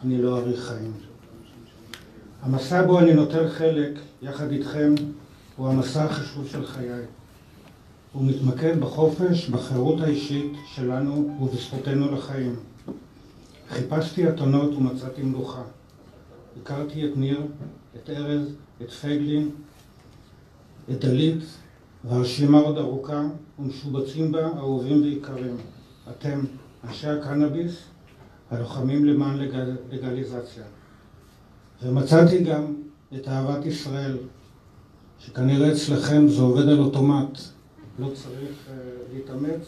[0.04, 0.92] ואני לא אאריך חיים.
[2.42, 4.96] המסע בו אני נוטל חלק יחד איתכם
[5.56, 7.02] הוא המסע החשוב של חיי.
[8.12, 12.56] הוא מתמקד בחופש, בחירות האישית שלנו ובזכותנו לחיים.
[13.70, 15.62] חיפשתי אתונות ומצאתי מלוכה.
[16.62, 17.42] הכרתי את ניר,
[17.96, 19.50] את ארז, את פייגלין,
[20.92, 21.44] את דלית,
[22.04, 23.24] והרשימה עוד ארוכה,
[23.60, 25.58] ומשובצים בה אהובים ויקרים.
[26.10, 26.39] אתם,
[26.84, 27.92] אנשי הקנאביס,
[28.54, 29.76] הלוחמים למען לגל...
[29.92, 30.63] לגליזציה.
[31.84, 32.74] ומצאתי גם
[33.16, 34.18] את אהבת ישראל,
[35.20, 37.39] שכנראה אצלכם זה עובד על אוטומט,
[38.00, 38.72] לא צריך uh,
[39.13, 39.66] להתאמץ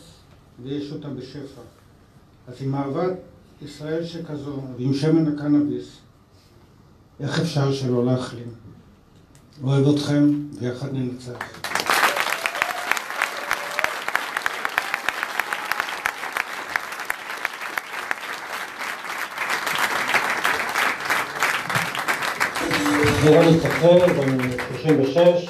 [0.63, 1.61] ויש אותה בשפע.
[2.47, 3.13] אז עם אהבת
[3.61, 5.97] ישראל שכזו ועם שמן הקנאביס,
[7.19, 8.47] איך אפשר שלא להחלים?
[9.63, 11.74] אוהב אתכם ויחד ננצח.
[23.27, 24.37] רוני צפר, בן
[24.79, 25.47] 36,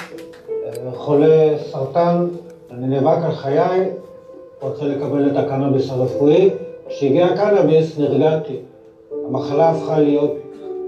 [0.94, 2.26] חולה סרטן,
[2.72, 3.90] אני נאבק על חיי,
[4.62, 6.50] רוצה לקבל את הקנאביס הרפואי.
[6.90, 8.56] כשהגיע הקנאביס נרגעתי.
[9.28, 10.34] המחלה הפכה להיות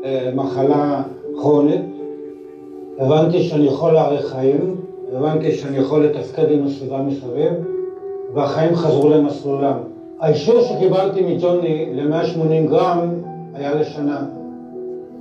[0.06, 1.04] אה, מחלה
[1.42, 1.82] כרונית.
[3.00, 4.76] הבנתי שאני יכול להאריך חיים,
[5.14, 7.54] הבנתי שאני יכול לתפקד עם הסביבה מסביב,
[8.34, 9.78] והחיים חזרו למסלולם.
[10.20, 13.10] האישור שקיבלתי מג'וני ל-180 גרם
[13.54, 14.37] היה לשנה.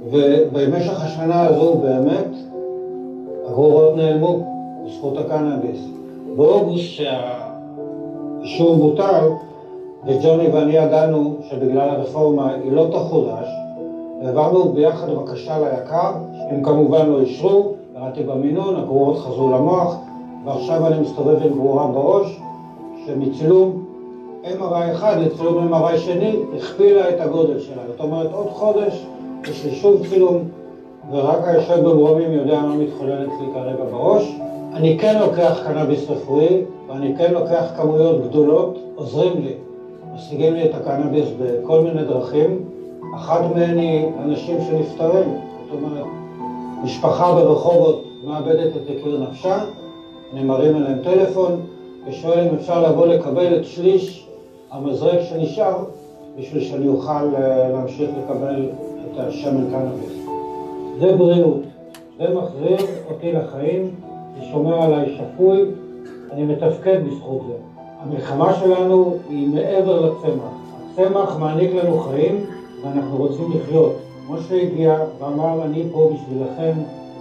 [0.04, 2.28] ובמשך השנה הזו באמת
[3.46, 4.40] הגרורות נעלמו
[4.84, 5.88] בזכות הקנאביס.
[6.36, 9.28] באוגוסט שהאישור בוטל
[10.06, 13.48] וג'וני ואני ידענו שבגלל הרפורמה היא לא תחודש
[14.22, 16.12] העברנו ביחד בקשה ליקר,
[16.50, 19.96] הם כמובן לא אישרו, ירדתי במינון, הגרורות חזרו למוח
[20.44, 22.40] ועכשיו אני מסתובב עם גרורה בראש
[23.06, 23.82] שמצילום
[24.44, 29.06] MRI אחד לצילום MRI שני הכפילה את הגודל שלה, זאת אומרת עוד חודש
[29.80, 30.48] שוב צילום,
[31.10, 34.36] ורק היושב במרומים יודע מה מתחולל אצלי כרגע בראש.
[34.74, 39.52] אני כן לוקח קנאביס רפואי, ואני כן לוקח כמויות גדולות, עוזרים לי.
[40.14, 42.64] משיגים לי את הקנאביס בכל מיני דרכים.
[43.14, 45.28] אחת מהן היא אנשים שנפטרים,
[45.64, 46.06] זאת אומרת,
[46.84, 49.58] משפחה ברחובות מאבדת את יקיר נפשה,
[50.32, 51.60] אני מרים אליהם טלפון
[52.08, 54.28] ושואל אם אפשר לבוא לקבל את שליש
[54.70, 55.84] המזרק שנשאר
[56.38, 58.68] בשביל שאני אוכל אה, להמשיך לקבל
[59.12, 60.26] את השמן קנאביס.
[60.98, 61.62] זה בריאות,
[62.18, 62.76] זה מחזיר
[63.10, 63.90] אותי לחיים,
[64.38, 65.64] זה שומר עליי שפוי,
[66.32, 67.54] אני מתפקד בזכות זה.
[68.00, 70.52] המלחמה שלנו היא מעבר לצמח.
[70.92, 72.44] הצמח מעניק לנו חיים
[72.82, 73.92] ואנחנו רוצים לחיות.
[74.30, 76.72] משה הגיע ואמר אני פה בשבילכם,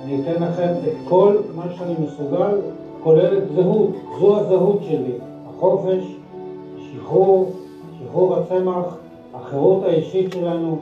[0.04, 2.58] אני אתן לכם את כל מה שאני מסוגל,
[3.04, 5.12] כולל את זהות, זו הזהות שלי,
[5.50, 6.04] החופש,
[6.78, 7.52] השחרור,
[8.00, 8.98] שחרור הצמח,
[9.34, 10.78] החירות האישית שלנו.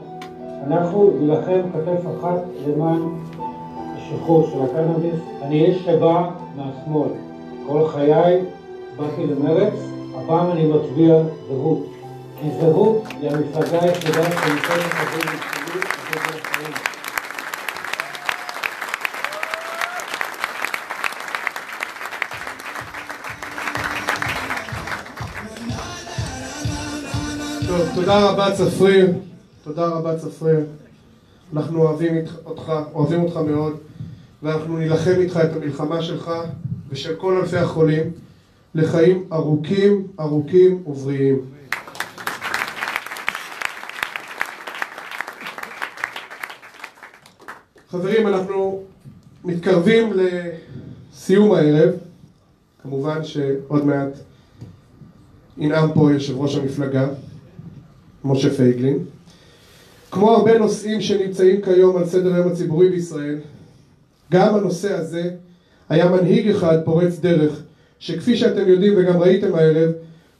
[0.66, 3.02] אנחנו נילחם כתף אחת למען
[3.96, 5.20] השחרור של הקנאביס.
[5.42, 7.08] אני איש שבא מהשמאל.
[7.66, 8.40] כל חיי
[8.96, 9.74] באתי למרץ,
[10.14, 11.78] הפעם אני מצביע זהות.
[12.40, 14.92] כי זהות היא המפלגה היחידה שנותנת
[27.82, 29.12] את תודה רבה צפריר,
[29.64, 30.60] תודה רבה צפריר.
[31.52, 33.76] אנחנו אוהבים אותך, אוהבים אותך מאוד,
[34.42, 36.30] ואנחנו נילחם איתך את המלחמה שלך
[36.88, 38.12] ושל כל אלפי החולים
[38.74, 41.38] לחיים ארוכים, ארוכים ובריאים.
[47.88, 48.82] חברים, אנחנו
[49.44, 51.94] מתקרבים לסיום הערב.
[52.82, 54.12] כמובן שעוד מעט
[55.58, 57.06] ינאם פה יושב ראש המפלגה,
[58.24, 58.98] משה פייגלין.
[60.14, 63.38] כמו הרבה נושאים שנמצאים כיום על סדר היום הציבורי בישראל,
[64.32, 65.30] גם הנושא הזה
[65.88, 67.62] היה מנהיג אחד פורץ דרך,
[67.98, 69.90] שכפי שאתם יודעים וגם ראיתם הערב,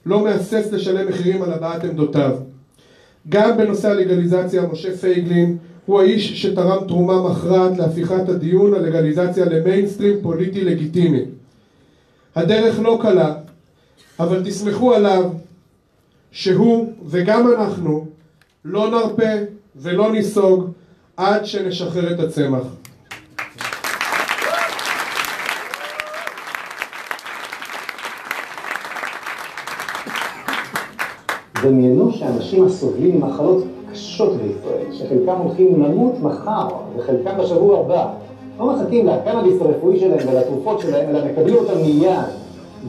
[0.05, 2.37] לא מהסס לשלם מחירים על הבעת עמדותיו.
[3.29, 10.17] גם בנושא הלגליזציה, משה פייגלין הוא האיש שתרם תרומה מכרעת להפיכת הדיון על לגליזציה למיינסטרים
[10.21, 11.21] פוליטי לגיטימי.
[12.35, 13.35] הדרך לא קלה,
[14.19, 15.31] אבל תסמכו עליו
[16.31, 18.05] שהוא וגם אנחנו
[18.65, 20.69] לא נרפה ולא ניסוג
[21.17, 22.63] עד שנשחרר את הצמח.
[31.63, 38.07] דמיינו שאנשים הסובלים ממחלות קשות בישראל, שחלקם הולכים למות מחר וחלקם בשבוע הבא,
[38.59, 42.25] לא מחכים לקנאביס הרפואי שלהם ולתרופות שלהם, אלא מקבלים אותם מיד.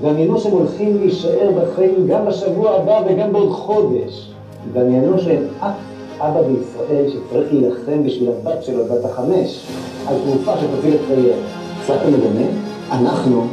[0.00, 4.30] דמיינו שהם הולכים להישאר בחיים גם בשבוע הבא וגם בעוד חודש.
[4.72, 5.74] דמיינו שאין אף
[6.20, 9.66] אבא בישראל שצריך להילחם בשביל הבת שלו, בת החמש,
[10.06, 11.38] על תרופה שתציל את חייהם.
[11.82, 12.58] הצלחתם לדמיין?
[12.90, 13.46] אנחנו,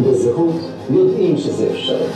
[0.00, 0.54] בזהות,
[0.90, 2.06] יודעים שזה אפשרי.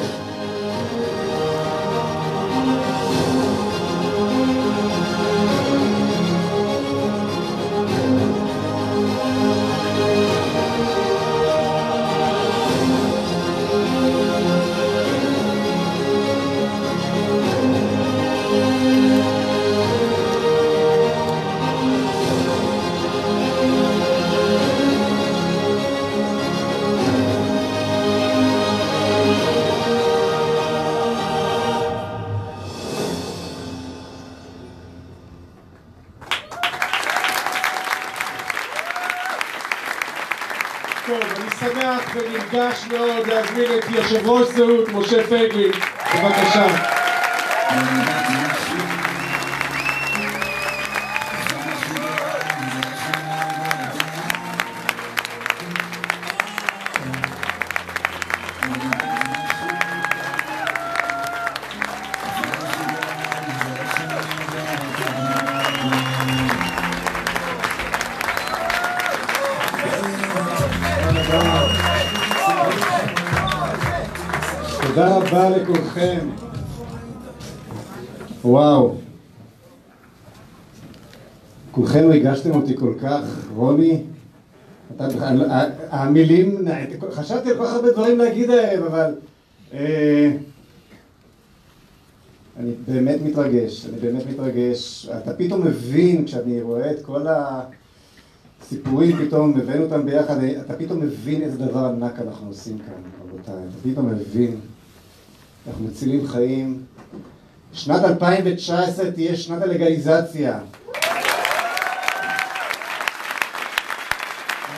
[41.07, 45.73] טוב, אני שמח ונרגש מאוד להזמין את יושב ראש זהות, משה פייגלין,
[46.15, 46.67] בבקשה.
[78.45, 78.95] וואו.
[81.71, 84.03] כולכם ריגשתם אותי כל כך, רוני.
[84.97, 85.07] אתה
[85.91, 86.65] המילים,
[87.11, 89.15] חשבתי על כל כך הרבה דברים להגיד הערב, אבל
[89.73, 90.37] אה,
[92.57, 95.09] אני באמת מתרגש, אני באמת מתרגש.
[95.23, 97.27] אתה פתאום מבין, כשאני רואה את כל
[98.63, 103.55] הסיפורים, פתאום הבאנו אותם ביחד, אתה פתאום מבין איזה דבר ענק אנחנו עושים כאן, רבותיי.
[103.55, 104.61] אתה פתאום מבין.
[105.67, 106.83] אנחנו מצילים חיים.
[107.75, 110.59] שנת 2019 תהיה שנת הלגליזציה.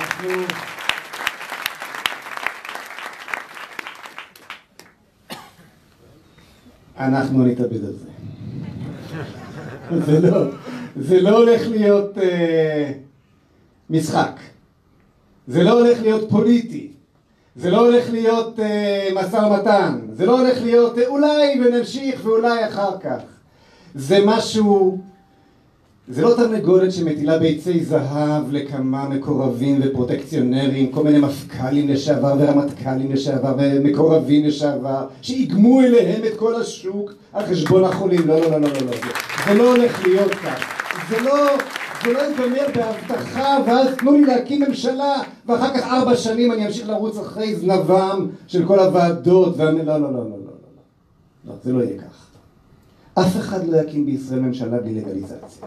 [0.00, 0.30] אנחנו...
[6.98, 8.06] אנחנו נתאבד על זה.
[10.06, 10.50] זה לא,
[10.96, 12.92] זה לא הולך להיות אה,
[13.90, 14.40] משחק.
[15.48, 16.95] זה לא הולך להיות פוליטי.
[17.56, 19.98] זה לא הולך להיות אה, משא ומתן.
[20.12, 23.20] זה לא הולך להיות אה, אולי ונמשיך ואולי אחר כך.
[23.94, 24.98] זה משהו...
[26.08, 33.54] זה לא תרנגולת שמטילה ביצי זהב לכמה מקורבים ופרוטקציונרים, כל מיני מפכ"לים לשעבר ורמטכ"לים לשעבר
[33.58, 38.26] ומקורבים לשעבר, שאיגמו אליהם את כל השוק על חשבון החולים.
[38.26, 38.92] לא, לא, לא, לא, לא, לא.
[39.46, 40.86] זה לא הולך להיות כך.
[41.10, 41.46] זה לא,
[42.04, 45.14] זה לא ייגמר בהבטחה, ואז תנו לי להקים ממשלה,
[45.46, 49.64] ואחר כך ארבע שנים אני אמשיך לרוץ אחרי זנבם של כל הוועדות, וה...
[49.64, 50.36] לא, לא, לא, לא, לא, לא,
[51.46, 52.26] לא, זה לא יהיה כך.
[53.14, 55.66] אף אחד לא יקים בישראל ממשלה בלי לגליזציה.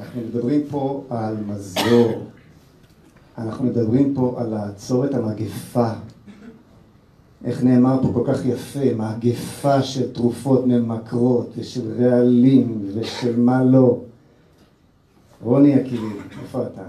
[0.00, 2.26] אנחנו מדברים פה על מזור,
[3.38, 5.90] אנחנו מדברים פה על לעצור את המגפה.
[7.44, 13.98] איך נאמר פה כל כך יפה, מגפה של תרופות ממכרות ושל רעלים ושל מה לא.
[15.42, 16.12] רוני יקירי,
[16.42, 16.82] איפה אתה?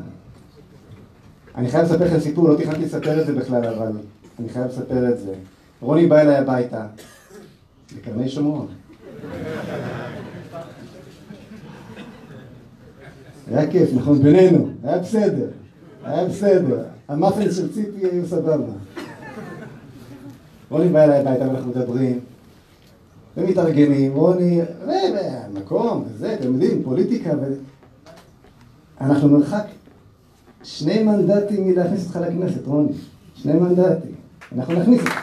[1.56, 3.92] אני חייב לספר לכם סיפור, לא תכננתי לספר את זה בכלל, אבל
[4.40, 5.34] אני חייב לספר את זה.
[5.82, 6.86] רוני בא אליי הביתה,
[7.96, 8.68] בקרני שומרון.
[13.52, 14.22] היה כיף, נכון?
[14.22, 15.48] בינינו, היה בסדר,
[16.04, 16.84] היה בסדר.
[17.08, 18.74] המאפן של ציפי היו סבבה.
[20.70, 22.20] רוני בא אליי הביתה ואנחנו מדברים,
[23.38, 24.62] ומתארגנים, רוני,
[25.54, 27.54] מקום, וזה, אתם יודעים, פוליטיקה, ו...
[29.02, 29.64] אנחנו מרחק
[30.64, 32.94] שני מנדטים מלהכניס אותך לכנסת, רוני.
[33.36, 34.16] שני מנדטים.
[34.56, 35.14] אנחנו נכניס אותך.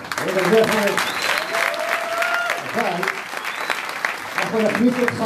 [4.36, 5.24] אנחנו נכניס אותך,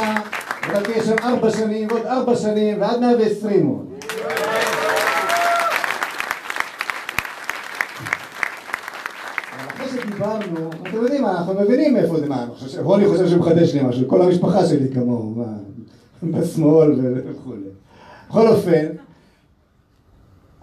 [0.79, 3.87] תהיה שם ארבע שנים, ועוד ארבע שנים, ועד מאה ועשרים עוד.
[10.87, 12.47] אתם יודעים אנחנו מבינים מאיפה זה, מה,
[12.81, 15.53] רוני חושב שהוא מחדש לי משהו, כל המשפחה שלי כמוהו, מה,
[16.23, 16.91] בשמאל
[17.25, 17.61] וכולי.
[18.29, 18.85] בכל אופן,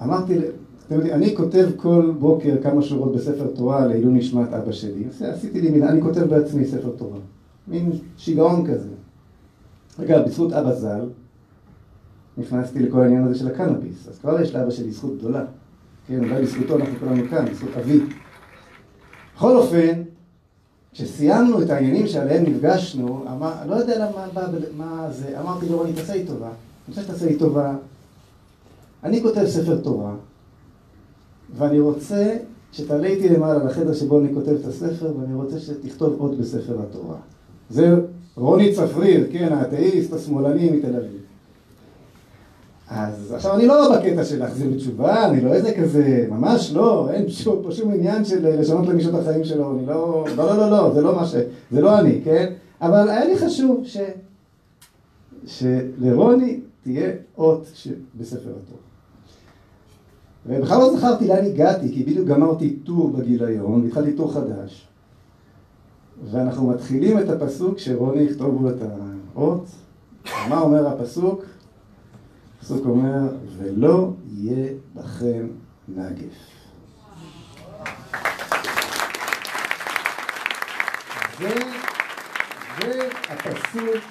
[0.02, 0.38] אמרתי,
[0.86, 5.04] אתם יודעים, אני כותב כל בוקר כמה שורות בספר תורה לעילוי נשמת אבא שלי.
[5.20, 7.18] עשיתי לי אני כותב בעצמי ספר תורה.
[7.68, 8.97] מין שיגעון כזה.
[9.98, 11.08] רגע, בזכות אבא ז"ל,
[12.38, 14.08] נכנסתי לכל העניין הזה של הקנאביס.
[14.08, 15.44] אז כבר יש לאבא שלי זכות גדולה.
[16.06, 18.00] כן, אולי בזכותו אנחנו כולנו כאן, בזכות אבי.
[19.36, 20.02] בכל אופן,
[20.92, 24.26] כשסיימנו את העניינים שעליהם נפגשנו, אמר, לא יודע למה,
[24.76, 26.46] מה זה, אמרתי לו, רוני, תעשה לי טובה.
[26.46, 26.54] אני
[26.88, 27.76] רוצה שתעשה לי טובה.
[29.04, 30.14] אני כותב ספר תורה,
[31.56, 32.36] ואני רוצה
[32.72, 37.16] שתעלה איתי למעלה לחדר שבו אני כותב את הספר, ואני רוצה שתכתוב עוד בספר התורה.
[37.70, 37.94] זה
[38.38, 41.18] רוני צפריר, כן, האתאיסט השמאלני מתל אביב.
[42.90, 47.28] אז עכשיו אני לא בקטע של להחזיר בתשובה, אני לא איזה כזה, ממש לא, אין
[47.28, 50.70] שום, פה שום עניין של לשנות למישהו את החיים שלו, אני לא, לא, לא, לא,
[50.70, 51.34] לא, זה לא מה ש...
[51.70, 52.52] זה לא אני, כן?
[52.80, 53.96] אבל היה לי חשוב ש...
[55.46, 57.88] שלרוני תהיה אות ש...
[58.14, 58.80] בספר התורה.
[60.46, 64.87] ובכלל לא זכרתי לאן הגעתי, כי בדיוק גמרתי טור בגיליון, והתחלתי טור חדש.
[66.24, 68.74] ואנחנו מתחילים את הפסוק שרוני יכתוב בו את
[69.34, 69.64] האות.
[70.48, 71.44] מה אומר הפסוק?
[72.58, 75.46] הפסוק אומר, ולא יהיה בכם
[75.88, 76.58] נגף.
[81.38, 81.54] זה,
[82.80, 84.04] זה הפסוק,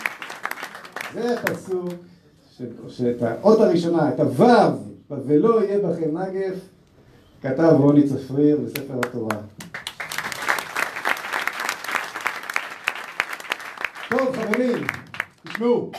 [1.13, 1.89] זה הפסוק,
[2.87, 4.77] שאת האות הראשונה, את הוו,
[5.09, 6.55] ולא יהיה בכם נגף,
[7.41, 9.37] כתב רוני צפריר בספר התורה.
[14.09, 14.77] טוב חברים,
[15.47, 15.91] תשמעו.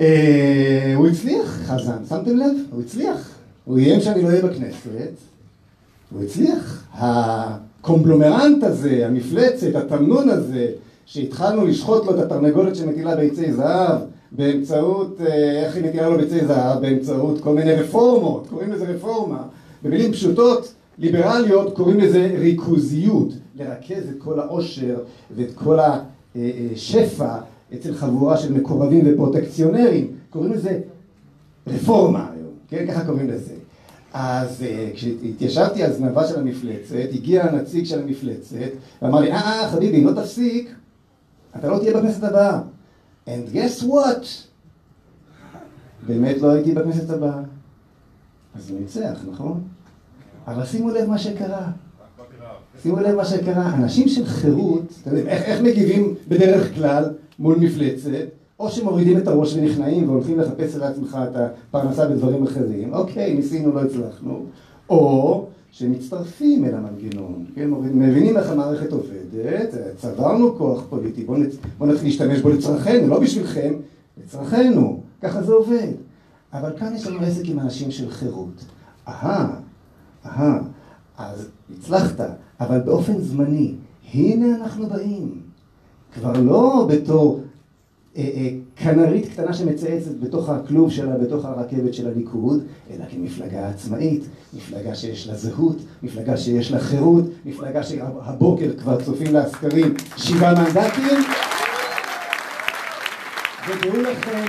[0.00, 2.52] אה, הוא הצליח, חזן, שמתם לב?
[2.70, 3.30] הוא הצליח.
[3.64, 5.10] הוא איים שאני לא אהיה בכנסת.
[6.10, 6.84] הוא הצליח.
[6.92, 10.66] הקומבלומרנט הזה, המפלצת, התמנון הזה,
[11.06, 14.00] שהתחלנו לשחוט לו את התרנגולת שמטילה ביצי זהב
[14.32, 16.80] באמצעות, אה, איך היא מטילה לו ביצי זהב?
[16.80, 19.42] באמצעות כל מיני רפורמות, קוראים לזה רפורמה.
[19.82, 23.28] במילים פשוטות, ליברליות, קוראים לזה ריכוזיות.
[23.56, 24.98] לרכז את כל העושר
[25.36, 25.78] ואת כל
[26.34, 27.38] השפע
[27.74, 30.80] אצל חבורה של מקורבים ופרוטקציונרים, קוראים לזה
[31.66, 32.86] רפורמה היום, כן?
[32.88, 33.54] ככה קוראים לזה.
[34.12, 38.56] אז כשהתיישבתי על זנבה של המפלצת, הגיע הנציג של המפלצת
[39.02, 40.74] ואמר לי, אה, אה, חביבי, אם לא תפסיק,
[41.56, 42.60] אתה לא תהיה בכנסת הבאה.
[43.26, 44.26] And guess what?
[46.06, 47.40] באמת לא הייתי בכנסת הבאה.
[48.54, 49.62] אז הוא ניצח, נכון?
[50.46, 51.70] אבל שימו לב מה שקרה.
[52.82, 57.04] שימו לב מה שקרה, אנשים של חירות, אתה יודע, איך, איך מגיבים בדרך כלל
[57.38, 58.10] מול מפלצת,
[58.60, 63.80] או שמורידים את הראש ונכנעים והולכים לחפש לעצמך את הפרנסה בדברים אחרים, אוקיי, ניסינו, לא
[63.80, 64.44] הצלחנו,
[64.90, 71.56] או שמצטרפים אל המנגנון, כן, מבינים איך המערכת עובדת, צברנו כוח פוליטי, בואו נצ...
[71.78, 73.74] בוא נתחיל להשתמש בו לצרכנו, לא בשבילכם,
[74.24, 75.92] לצרכנו, ככה זה עובד.
[76.52, 78.64] אבל כאן יש לנו עסק עם אנשים של חירות.
[79.08, 79.48] אהה,
[80.26, 80.60] אהה,
[81.18, 81.48] אז
[81.78, 82.20] הצלחת,
[82.60, 83.74] אבל באופן זמני.
[84.14, 85.40] הנה אנחנו באים.
[86.14, 87.40] כבר לא בתור
[88.16, 94.22] אה, אה, כנרית קטנה שמצייצת בתוך הכלוב שלה, בתוך הרכבת של הליכוד, אלא כמפלגה עצמאית,
[94.54, 100.54] מפלגה שיש לה זהות, מפלגה שיש לה חירות, מפלגה שהבוקר כבר צופים לה סקרים שבעה
[100.54, 101.22] מנדטים.
[103.68, 104.44] ודעו לכם,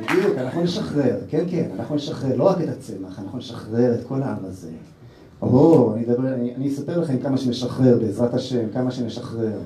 [0.00, 4.22] בדיוק, אנחנו נשחרר, כן כן, אנחנו נשחרר לא רק את הצמח, אנחנו נשחרר את כל
[4.22, 4.70] העם הזה.
[5.42, 9.58] או, אני, אדבר, אני, אני אספר לכם כמה שנשחרר, בעזרת השם, כמה שנשחרר.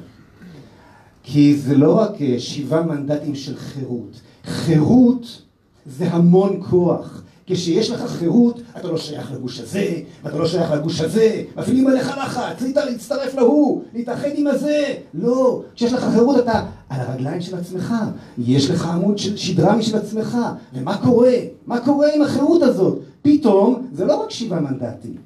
[1.22, 4.20] כי זה לא רק אה, שבעה מנדטים של חירות.
[4.45, 5.43] חירות
[5.86, 7.22] זה המון כוח.
[7.47, 12.18] כשיש לך חירות, אתה לא שייך לגוש הזה, ואתה לא שייך לגוש הזה, מפעילים עליך
[12.18, 14.95] לחץ, להצטרף להוא, להתאחד עם הזה.
[15.14, 16.62] לא, כשיש לך חירות אתה
[16.93, 17.95] על הרגליים של עצמך,
[18.38, 20.38] יש לך עמוד של שדרה משל עצמך.
[20.74, 21.32] ומה קורה?
[21.66, 22.99] מה קורה עם החירות הזאת?
[23.22, 25.16] פתאום זה לא רק שבעה מנדטים,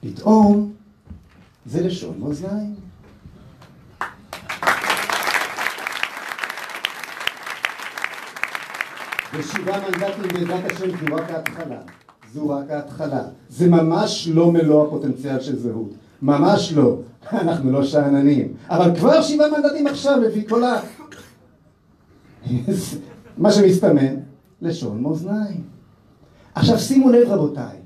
[0.00, 0.72] פתאום
[1.66, 2.74] זה לשון מאזניים.
[9.34, 11.80] ושבעה מנדטים בעזרת השם זו רק ההתחלה.
[12.34, 13.22] זו רק ההתחלה.
[13.48, 15.90] זה ממש לא מלוא הפוטנציאל של זהות.
[16.22, 16.96] ממש לא.
[17.32, 18.52] אנחנו לא שאננים.
[18.68, 20.80] אבל כבר שבעה מנדטים עכשיו לפי כל ה...
[23.38, 24.16] מה שמסתמן,
[24.62, 25.62] לשון מאזניים.
[26.54, 27.76] עכשיו שימו לב רבותיי,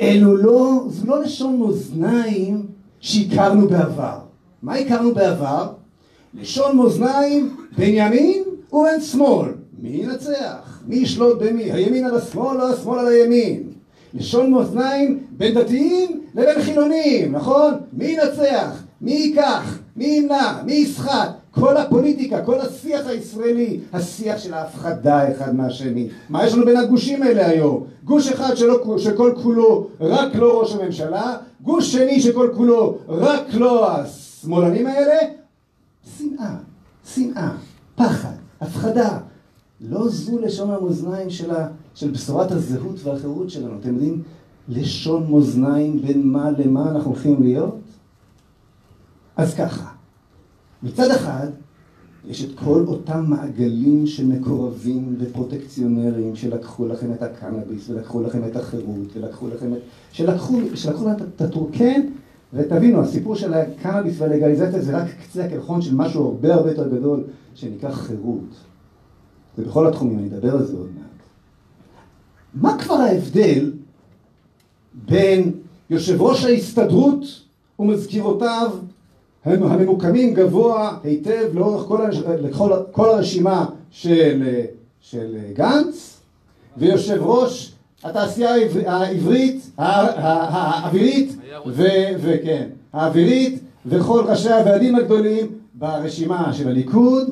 [0.00, 2.66] אלו לא, זו לא לשון מאזניים
[3.00, 4.18] שהכרנו בעבר.
[4.62, 5.72] מה הכרנו בעבר?
[6.34, 8.42] לשון מאזניים בין ימין
[8.72, 9.48] ובין שמאל.
[9.78, 10.82] מי ינצח?
[10.86, 11.72] מי ישלוט במי?
[11.72, 13.62] הימין על השמאל או השמאל על הימין?
[14.14, 17.74] לשון מאזניים בין דתיים לבין חילונים, נכון?
[17.92, 18.82] מי ינצח?
[19.00, 19.78] מי ייקח?
[19.96, 20.62] מי ימנע?
[20.64, 21.30] מי יסחט?
[21.50, 26.08] כל הפוליטיקה, כל השיח הישראלי, השיח של ההפחדה אחד מהשני.
[26.28, 27.84] מה יש לנו בין הגושים האלה היום?
[28.04, 33.90] גוש אחד שלא, שכל כולו רק לא ראש הממשלה, גוש שני שכל כולו רק לא
[33.90, 35.18] השמאלנים האלה,
[36.18, 36.54] שנאה,
[37.14, 37.50] שנאה,
[37.96, 39.18] פחד, הפחדה.
[39.80, 43.78] לא זו לשון המאזניים של, ה, של בשורת הזהות והחירות שלנו.
[43.80, 44.22] אתם יודעים
[44.68, 47.78] לשון מאזניים בין מה למה אנחנו הולכים להיות?
[49.36, 49.90] אז ככה,
[50.82, 51.48] מצד אחד,
[52.28, 58.56] יש את כל אותם מעגלים של מקורבים ופרוטקציונרים שלקחו לכם את הקנאביס ולקחו לכם את
[58.56, 59.78] החירות ולקחו לכם את...
[60.12, 62.00] שלקחו, שלקחו לכם את הטורקן
[62.52, 67.24] ותבינו, הסיפור של הקנאביס והלגליזציה זה רק קצה הקרחון של משהו הרבה הרבה יותר גדול
[67.54, 68.54] שנקרא חירות.
[69.56, 71.11] זה בכל התחומים, אני אדבר על זה עוד מעט.
[72.54, 73.72] מה כבר ההבדל
[74.94, 75.52] בין
[75.90, 77.24] יושב ראש ההסתדרות
[77.78, 78.70] ומזכירותיו
[79.44, 81.98] הממוקמים גבוה היטב לאורך כל,
[82.40, 84.42] לכל, כל הרשימה של,
[85.00, 86.20] של גנץ
[86.76, 87.72] ויושב ראש
[88.04, 88.54] התעשייה
[88.86, 91.36] העברית, האווירית,
[92.20, 97.30] וכן, האווירית וכל ראשי הוועדים הגדולים ברשימה של הליכוד.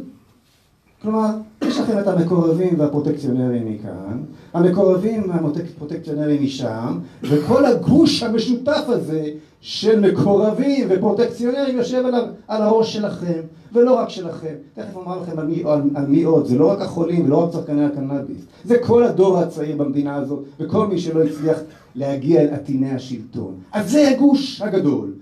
[1.03, 1.29] כלומר,
[1.63, 9.25] יש לכם את המקורבים והפרוטקציונרים מכאן, המקורבים והפרוטקציונרים משם, וכל הגוש המשותף הזה
[9.61, 12.15] של מקורבים ופרוטקציונרים יושב על,
[12.49, 13.41] על הראש שלכם,
[13.73, 14.55] ולא רק שלכם.
[14.75, 17.53] תכף אומר לכם על מי, על, על מי עוד, זה לא רק החולים ולא רק
[17.53, 21.59] צרכני הקנאביס, זה כל הדור הצעיר במדינה הזאת, וכל מי שלא הצליח
[21.95, 23.55] להגיע אל עטיני השלטון.
[23.73, 25.13] אז זה הגוש הגדול.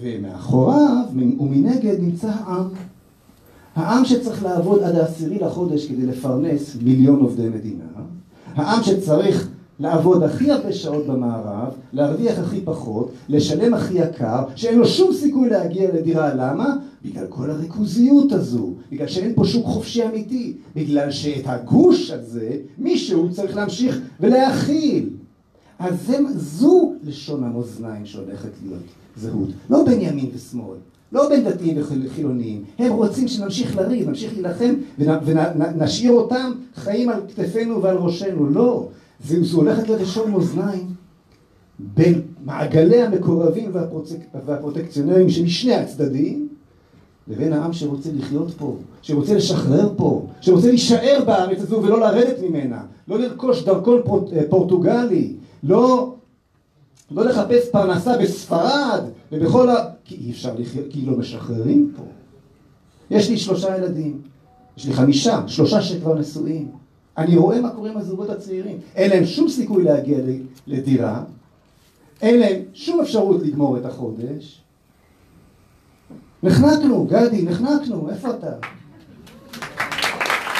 [0.00, 2.68] ומאחוריו ומנגד נמצא העם.
[3.76, 7.84] העם שצריך לעבוד עד העשירי לחודש כדי לפרנס מיליון עובדי מדינה,
[8.54, 9.48] העם שצריך
[9.80, 15.48] לעבוד הכי הרבה שעות במערב, להרוויח הכי פחות, לשלם הכי יקר, שאין לו שום סיכוי
[15.48, 16.76] להגיע לדירה, למה?
[17.04, 23.28] בגלל כל הריכוזיות הזו, בגלל שאין פה שוק חופשי אמיתי, בגלל שאת הגוש הזה מישהו
[23.32, 25.08] צריך להמשיך ולהכיל.
[25.78, 28.82] אז זה, זו לשון המאזניים שהולכת להיות
[29.16, 30.76] זהות, לא בין ימין ושמאל.
[31.12, 37.82] לא בין דתיים וחילוניים, הם רוצים שנמשיך לריב, נמשיך להילחם ונשאיר אותם חיים על כתפינו
[37.82, 38.88] ועל ראשנו, לא,
[39.24, 40.86] זה, זה הולכת לראשון מאזניים
[41.78, 46.48] בין מעגלי המקורבים והפרוטק, והפרוטקציונרים שמשני הצדדים
[47.28, 52.80] לבין העם שרוצה לחיות פה, שרוצה לשחרר פה, שרוצה להישאר בארץ הזו ולא לרדת ממנה,
[53.08, 54.02] לא לרכוש דרכון
[54.48, 55.32] פורטוגלי,
[55.62, 56.14] לא
[57.10, 59.74] לא לחפש פרנסה בספרד ובכל ה...
[60.04, 62.02] כי אי אפשר לחיות, כי לא משחררים פה.
[63.10, 64.20] יש לי שלושה ילדים,
[64.76, 66.70] יש לי חמישה, שלושה שכבר נשואים.
[67.18, 68.78] אני רואה מה קורה עם הזוגות הצעירים.
[68.96, 70.18] אין להם שום סיכוי להגיע
[70.66, 71.22] לדירה,
[72.22, 74.60] אין להם שום אפשרות לגמור את החודש.
[76.42, 78.52] נחנקנו, גדי, נחנקנו, איפה אתה?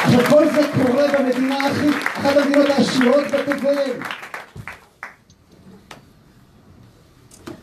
[0.04, 3.90] עכשיו כל זה קורה במדינה הכי, אחת המדינות העשירות בתבל.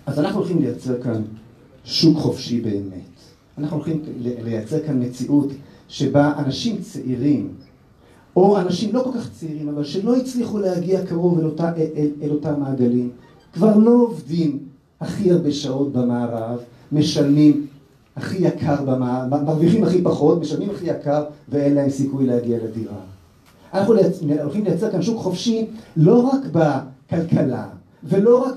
[0.06, 1.22] אז אנחנו הולכים לייצר כאן
[1.84, 3.16] שוק חופשי באמת.
[3.58, 5.50] אנחנו הולכים לייצר כאן מציאות
[5.88, 7.50] שבה אנשים צעירים,
[8.36, 12.30] או אנשים לא כל כך צעירים, אבל שלא הצליחו להגיע קרוב אל, אותה, אל, אל
[12.30, 13.10] אותם מעגלים,
[13.54, 14.60] כבר לא עובדים
[15.02, 16.60] הכי הרבה שעות במערב,
[16.92, 17.68] משלמים
[18.16, 22.98] הכי יקר במערב, מרוויחים הכי פחות, משלמים הכי יקר, ואין להם סיכוי להגיע לדירה.
[23.74, 23.94] אנחנו
[24.42, 25.66] הולכים לייצר כאן שוק חופשי
[25.98, 27.68] לא רק בכלכלה,
[28.04, 28.56] ולא רק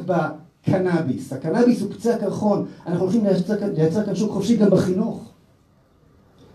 [0.67, 1.33] בקנאביס.
[1.33, 5.29] הקנאביס הוא קצה הקרחון, אנחנו הולכים לייצר, לייצר כאן שוק חופשי גם בחינוך.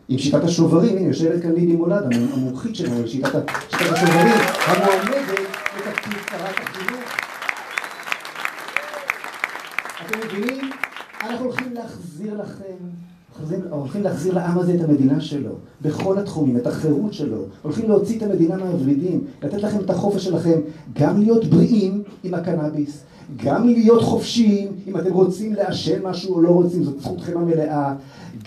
[0.09, 3.43] עם שיטת השוברים, הנה יושבת כאן לידי מולד, המומחית שלנו לשיטת
[3.73, 4.33] השוברים,
[4.65, 5.39] המועמדת
[5.77, 7.03] לתפקיד שרת החינוך.
[10.05, 10.69] אתם מבינים?
[11.21, 12.75] אנחנו הולכים להחזיר לכם,
[13.69, 15.51] הולכים להחזיר לעם הזה את המדינה שלו,
[15.81, 20.59] בכל התחומים, את החירות שלו, הולכים להוציא את המדינה מהוורידים, לתת לכם את החופש שלכם,
[20.93, 23.03] גם להיות בריאים עם הקנאביס,
[23.35, 27.93] גם להיות חופשיים, אם אתם רוצים לעשן משהו או לא רוצים, זאת זכותכם המלאה,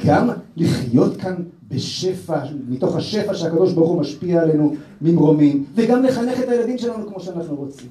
[0.04, 1.34] גם לחיות כאן
[1.68, 7.20] בשפע, מתוך השפע שהקדוש ברוך הוא משפיע עלינו ממרומים, וגם לחנך את הילדים שלנו כמו
[7.20, 7.88] שאנחנו רוצים.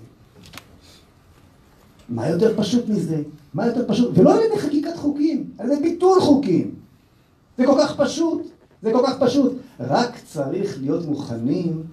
[2.09, 3.21] מה יותר פשוט מזה?
[3.53, 4.17] מה יותר פשוט?
[4.17, 6.71] ולא על ידי חקיקת חוקים, על ידי ביטול חוקים.
[7.57, 8.47] זה כל כך פשוט,
[8.81, 9.53] זה כל כך פשוט.
[9.79, 11.83] רק צריך להיות מוכנים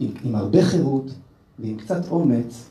[0.00, 1.10] עם, עם הרבה חירות
[1.58, 2.68] ועם קצת אומץ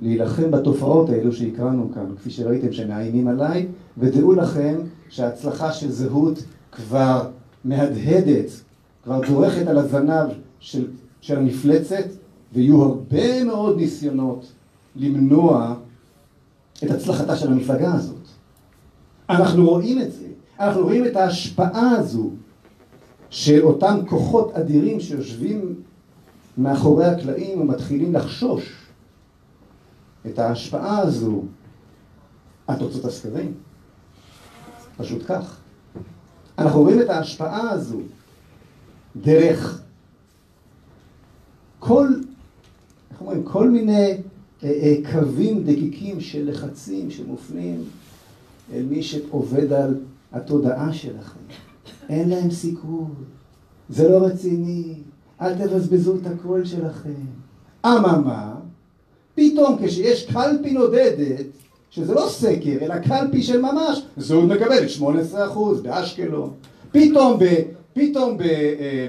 [0.00, 3.66] להילחם בתופעות האלו שהקראנו כאן, כפי שראיתם שמאיימים עליי,
[3.98, 4.74] ודעו לכם
[5.08, 6.38] שההצלחה של זהות
[6.72, 7.28] כבר
[7.64, 8.50] מהדהדת,
[9.04, 10.28] כבר דורכת על הזנב
[10.60, 10.86] של,
[11.20, 12.04] של המפלצת,
[12.52, 14.52] ויהיו הרבה מאוד ניסיונות
[14.96, 15.74] למנוע
[16.84, 18.16] את הצלחתה של המפלגה הזאת.
[19.30, 20.26] אנחנו רואים את זה,
[20.60, 22.30] אנחנו רואים את ההשפעה הזו
[23.30, 25.74] של אותם כוחות אדירים שיושבים
[26.58, 28.80] מאחורי הקלעים ומתחילים לחשוש
[30.26, 31.42] את ההשפעה הזו
[32.66, 33.54] על תוצאות הסקרים.
[34.96, 35.56] פשוט כך.
[36.58, 38.00] אנחנו רואים את ההשפעה הזו
[39.16, 39.82] דרך
[41.78, 42.08] כל,
[43.10, 44.18] איך אומרים, כל מיני
[44.64, 47.84] אה, אה, קווים דקיקים של לחצים שמופנים
[48.72, 50.00] אל מי שעובד על
[50.32, 51.40] התודעה שלכם.
[52.08, 53.04] אין להם סיכוי,
[53.88, 54.94] זה לא רציני,
[55.40, 57.24] אל תבזבזו את הקול שלכם.
[57.86, 58.59] אממה,
[59.40, 61.44] פתאום כשיש קלפי נודדת,
[61.90, 65.02] שזה לא סקר, אלא קלפי של ממש, זהות מקבלת 18%
[65.82, 66.50] באשקלון.
[66.92, 67.44] פתאום, ב,
[67.92, 69.06] פתאום ב, אה,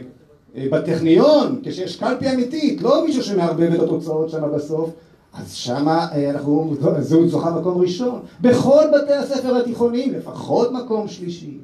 [0.55, 4.89] אה, בטכניון, כשיש קלפי אמיתית, לא מישהו שמערבב את התוצאות שם בסוף,
[5.33, 8.19] אז שמה אה, אנחנו, זהות זוכה מקום ראשון.
[8.41, 11.57] בכל בתי הספר התיכוניים לפחות מקום שלישי.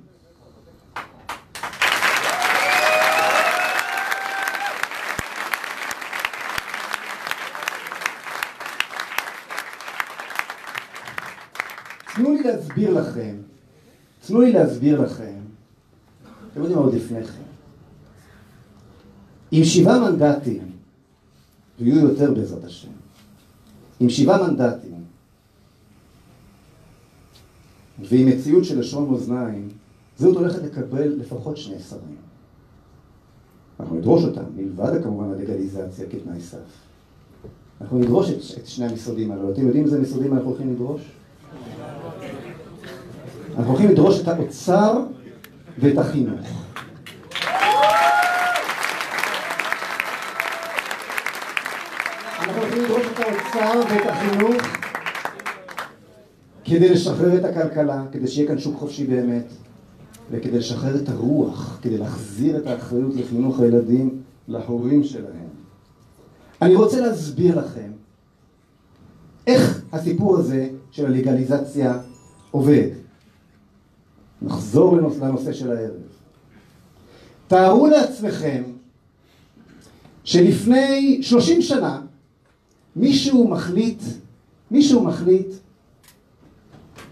[12.18, 13.36] תנו לי להסביר לכם,
[14.28, 15.40] תנו לי להסביר לכם,
[16.52, 17.42] אתם יודעים מה עוד לפני כן,
[19.52, 20.72] עם שבעה מנדטים,
[21.80, 22.92] ויהיו יותר בעזרת השם,
[24.00, 25.04] עם שבעה מנדטים,
[28.00, 29.70] ועם מציאות של לשון מאזניים,
[30.18, 32.16] זהות הולכת לקבל לפחות שני שרים.
[33.80, 36.58] אנחנו נדרוש אותם, מלבד כמובן הלגליזציה כתנאי סף.
[37.82, 39.52] אנחנו נדרוש את, את שני המשרדים האלו.
[39.52, 41.02] אתם יודעים איזה משרדים אנחנו הולכים לדרוש?
[43.58, 45.04] אנחנו הולכים לדרוש את האוצר
[45.80, 46.40] ואת החינוך.
[52.40, 54.64] אנחנו הולכים לדרוש את האוצר ואת החינוך
[56.66, 59.46] כדי לשחרר את הכלכלה, כדי שיהיה כאן שוק חופשי באמת,
[60.32, 65.48] וכדי לשחרר את הרוח, כדי להחזיר את האחריות לחינוך הילדים להורים שלהם.
[66.62, 67.92] אני רוצה להסביר לכם
[69.48, 72.00] איך הסיפור הזה של הלגליזציה
[72.52, 73.07] עובד.
[74.42, 76.02] נחזור לנושא של הערב.
[77.48, 78.64] תארו לעצמכם
[80.24, 82.02] שלפני 30 שנה
[82.96, 84.02] מישהו מחליט,
[84.72, 85.48] מישהו מחליט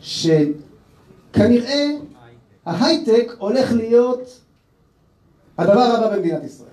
[0.02, 1.86] שכנראה
[2.66, 4.40] ההייטק הולך להיות
[5.58, 6.70] הדבר הבא במדינת ישראל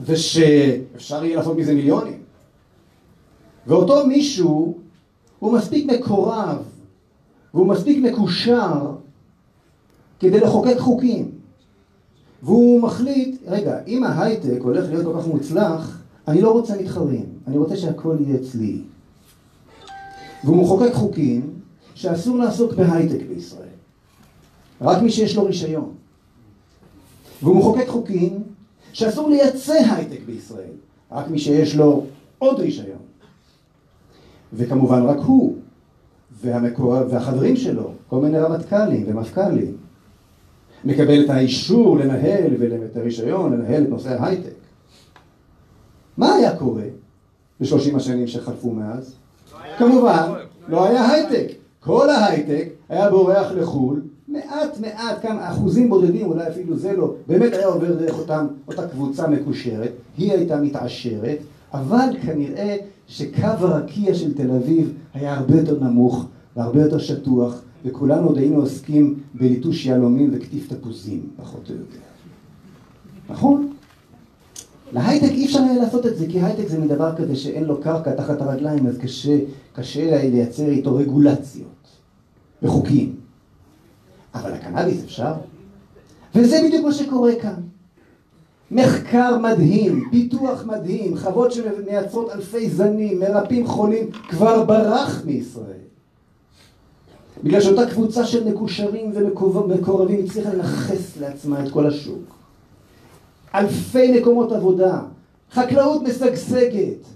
[0.00, 2.22] ושאפשר יהיה לעשות מזה מיליונים
[3.66, 4.78] ואותו מישהו
[5.38, 6.62] הוא מספיק מקורב
[7.54, 8.92] והוא מספיק מקושר
[10.20, 11.30] כדי לחוקק חוקים.
[12.42, 15.98] והוא מחליט, רגע, אם ההייטק הולך להיות כל כך מוצלח,
[16.28, 18.80] אני לא רוצה מתחרים, אני רוצה שהכל יהיה אצלי.
[20.44, 21.50] והוא מחוקק חוקים
[21.94, 23.68] שאסור לעסוק בהייטק בישראל.
[24.80, 25.92] רק מי שיש לו רישיון.
[27.42, 28.42] והוא מחוקק חוקים
[28.92, 30.72] שאסור לייצא הייטק בישראל.
[31.12, 32.04] רק מי שיש לו
[32.38, 32.98] עוד רישיון.
[34.52, 35.56] וכמובן רק הוא.
[36.40, 36.96] והמקור...
[37.10, 39.76] והחברים שלו, כל מיני רמטכ"לים ומפכ"לים.
[40.84, 44.54] מקבל את האישור לנהל ואת הרישיון לנהל את נושא ההייטק.
[46.16, 46.82] מה היה קורה
[47.60, 49.14] בשלושים השנים שחלפו מאז?
[49.78, 50.32] כמובן,
[50.68, 51.52] לא היה הייטק.
[51.80, 57.52] כל ההייטק היה בורח לחו"ל, מעט מעט, כמה אחוזים בודדים, אולי אפילו זה לא, באמת
[57.52, 61.38] היה עובר דרך אותם, אותה קבוצה מקושרת, היא הייתה מתעשרת,
[61.72, 62.76] אבל כנראה
[63.06, 66.26] שקו הרקיע של תל אביב היה הרבה יותר נמוך
[66.56, 71.98] והרבה יותר שטוח, וכולנו עוד היינו עוסקים בליטוש יהלומים וקטיף תפוזים, פחות או יותר.
[73.30, 73.72] נכון?
[74.92, 78.40] להייטק אי אפשר לעשות את זה, כי הייטק זה מדבר כזה שאין לו קרקע תחת
[78.40, 79.38] הרגליים, אז קשה,
[79.72, 81.88] קשה לייצר איתו רגולציות
[82.62, 83.16] וחוקים.
[84.34, 85.32] אבל הקנאביס אפשר.
[86.34, 87.60] וזה בדיוק מה שקורה כאן.
[88.70, 95.87] מחקר מדהים, פיתוח מדהים, חוות שמייצרות אלפי זנים, מרפאים חולים, כבר ברח מישראל.
[97.44, 102.22] בגלל שאותה קבוצה של מקושרים ומקורבים הצליחה לנכס לעצמה את כל השוק.
[103.54, 105.00] אלפי מקומות עבודה,
[105.52, 107.06] חקלאות משגשגת,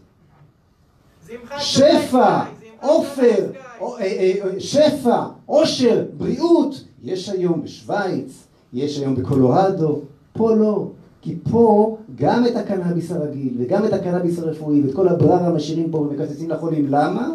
[1.59, 2.45] שפע,
[2.81, 3.47] עופר,
[3.81, 10.01] אה, אה, שפע, עושר, בריאות, יש היום בשוויץ, יש היום בקולורדו,
[10.33, 10.87] פה לא.
[11.23, 15.99] כי פה גם את הקנאביס הרגיל וגם את הקנאביס הרפואי ואת כל הבררה משאירים פה
[15.99, 16.87] ומקצצים לחולים.
[16.89, 17.29] למה?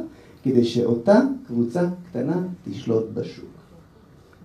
[0.44, 3.46] כדי שאותה קבוצה קטנה תשלוט בשוק.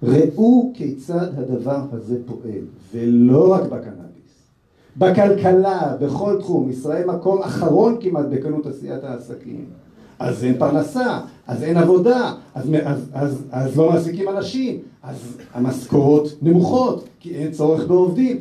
[0.03, 4.13] ראו כיצד הדבר הזה פועל, ולא רק בקנאביס.
[4.97, 9.65] בכלכלה, בכל תחום, ישראל מקום אחרון כמעט בקלות עשיית העסקים.
[10.19, 16.29] אז אין פרנסה, אז אין עבודה, אז, אז, אז, אז לא מעסיקים אנשים, אז המשכורות
[16.43, 18.37] נמוכות, כי אין צורך בעובדים.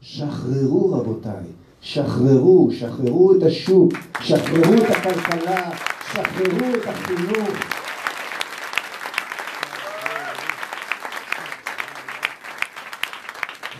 [0.00, 1.44] שחררו רבותיי,
[1.80, 5.70] שחררו, שחררו את השוק, שחררו את הכלכלה,
[6.12, 7.71] שחררו את החינוך.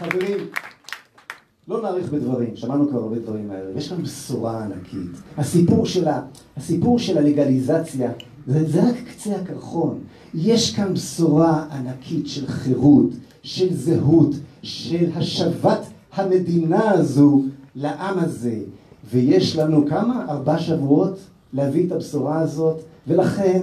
[0.03, 0.38] חברים,
[1.68, 5.11] לא נאריך בדברים, שמענו כבר הרבה דברים הערב, יש כאן בשורה ענקית.
[5.36, 6.22] הסיפור של, ה,
[6.57, 8.11] הסיפור של הלגליזציה
[8.46, 9.98] זה, זה רק קצה הקרחון.
[10.34, 13.11] יש כאן בשורה ענקית של חירות,
[13.42, 15.80] של זהות, של השבת
[16.12, 17.42] המדינה הזו
[17.76, 18.59] לעם הזה.
[19.11, 20.26] ויש לנו כמה?
[20.28, 21.18] ארבע שבועות
[21.53, 23.61] להביא את הבשורה הזאת, ולכן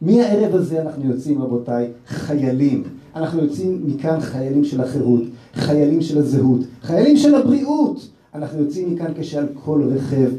[0.00, 2.82] מהערב הזה אנחנו יוצאים רבותיי חיילים.
[3.16, 5.22] אנחנו יוצאים מכאן חיילים של החירות,
[5.54, 8.08] חיילים של הזהות, חיילים של הבריאות.
[8.34, 10.30] אנחנו יוצאים מכאן כשעל כל רכב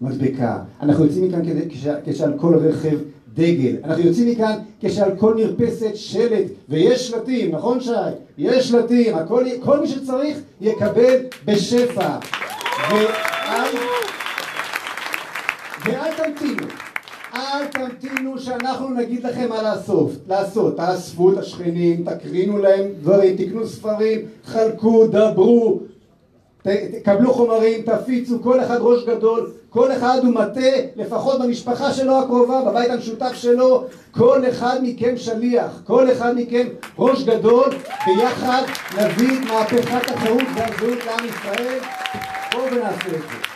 [0.00, 0.58] מדבקה.
[0.82, 1.40] אנחנו יוצאים מכאן
[2.04, 2.98] כשעל כל רכב
[3.34, 3.76] דגל.
[3.84, 7.90] אנחנו יוצאים מכאן כשעל כל מרפסת שלט, ויש שלטים, נכון שי?
[8.38, 12.18] יש שלטים, הכל, כל מי שצריך יקבל בשפע.
[12.90, 13.76] ואל,
[15.86, 16.10] ואל
[17.40, 23.66] אל תמתינו שאנחנו נגיד לכם מה לעשות, לעשות, תאספו את השכנים, תקרינו להם דברים, תקנו
[23.66, 25.80] ספרים, חלקו, דברו,
[26.62, 32.62] תקבלו חומרים, תפיצו, כל אחד ראש גדול, כל אחד הוא מטה, לפחות במשפחה שלו הקרובה,
[32.66, 36.66] בבית המשותף שלו, כל אחד מכם שליח, כל אחד מכם
[36.98, 37.68] ראש גדול,
[38.06, 38.62] ביחד
[38.98, 41.78] נביא מהפכת החירות והזהות לעם ישראל,
[42.52, 43.49] בואו ונעשה את זה.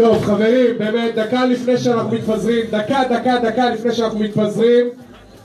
[0.00, 4.86] טוב חברים, באמת דקה לפני שאנחנו מתפזרים, דקה דקה דקה לפני שאנחנו מתפזרים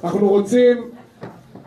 [0.03, 0.77] אנחנו רוצים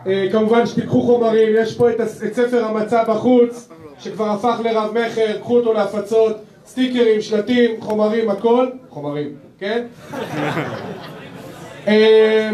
[0.07, 3.69] אה, כמובן שתיקחו חומרים, יש פה את, את ספר המצע בחוץ
[3.99, 9.29] שכבר הפך לרב מכר, קחו אותו להפצות, סטיקרים, שלטים, חומרים, הכל, חומרים,
[9.59, 9.85] כן?
[11.87, 12.49] אה,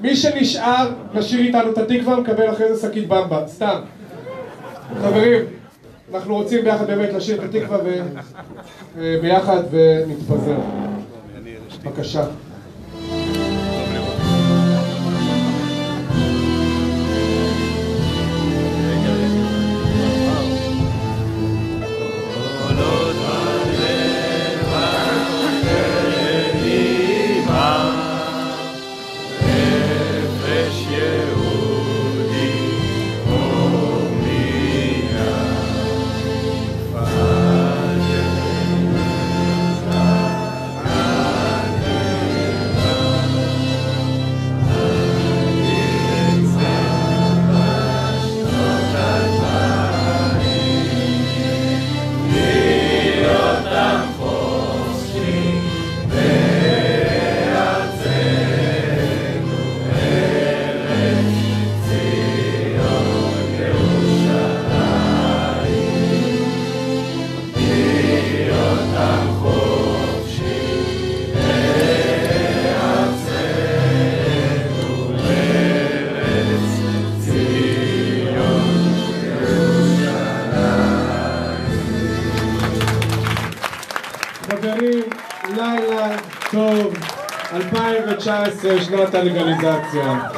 [0.00, 3.80] מי שנשאר, נשאיר איתנו את התקווה, מקבל אחרי זה שקית במבה, סתם.
[5.02, 5.40] חברים,
[6.14, 7.78] אנחנו רוצים ביחד באמת לשיר את התקווה
[8.96, 10.56] וביחד ונתפזר.
[11.84, 12.24] בבקשה.
[88.32, 90.31] 2019, שנת הלגליזציה.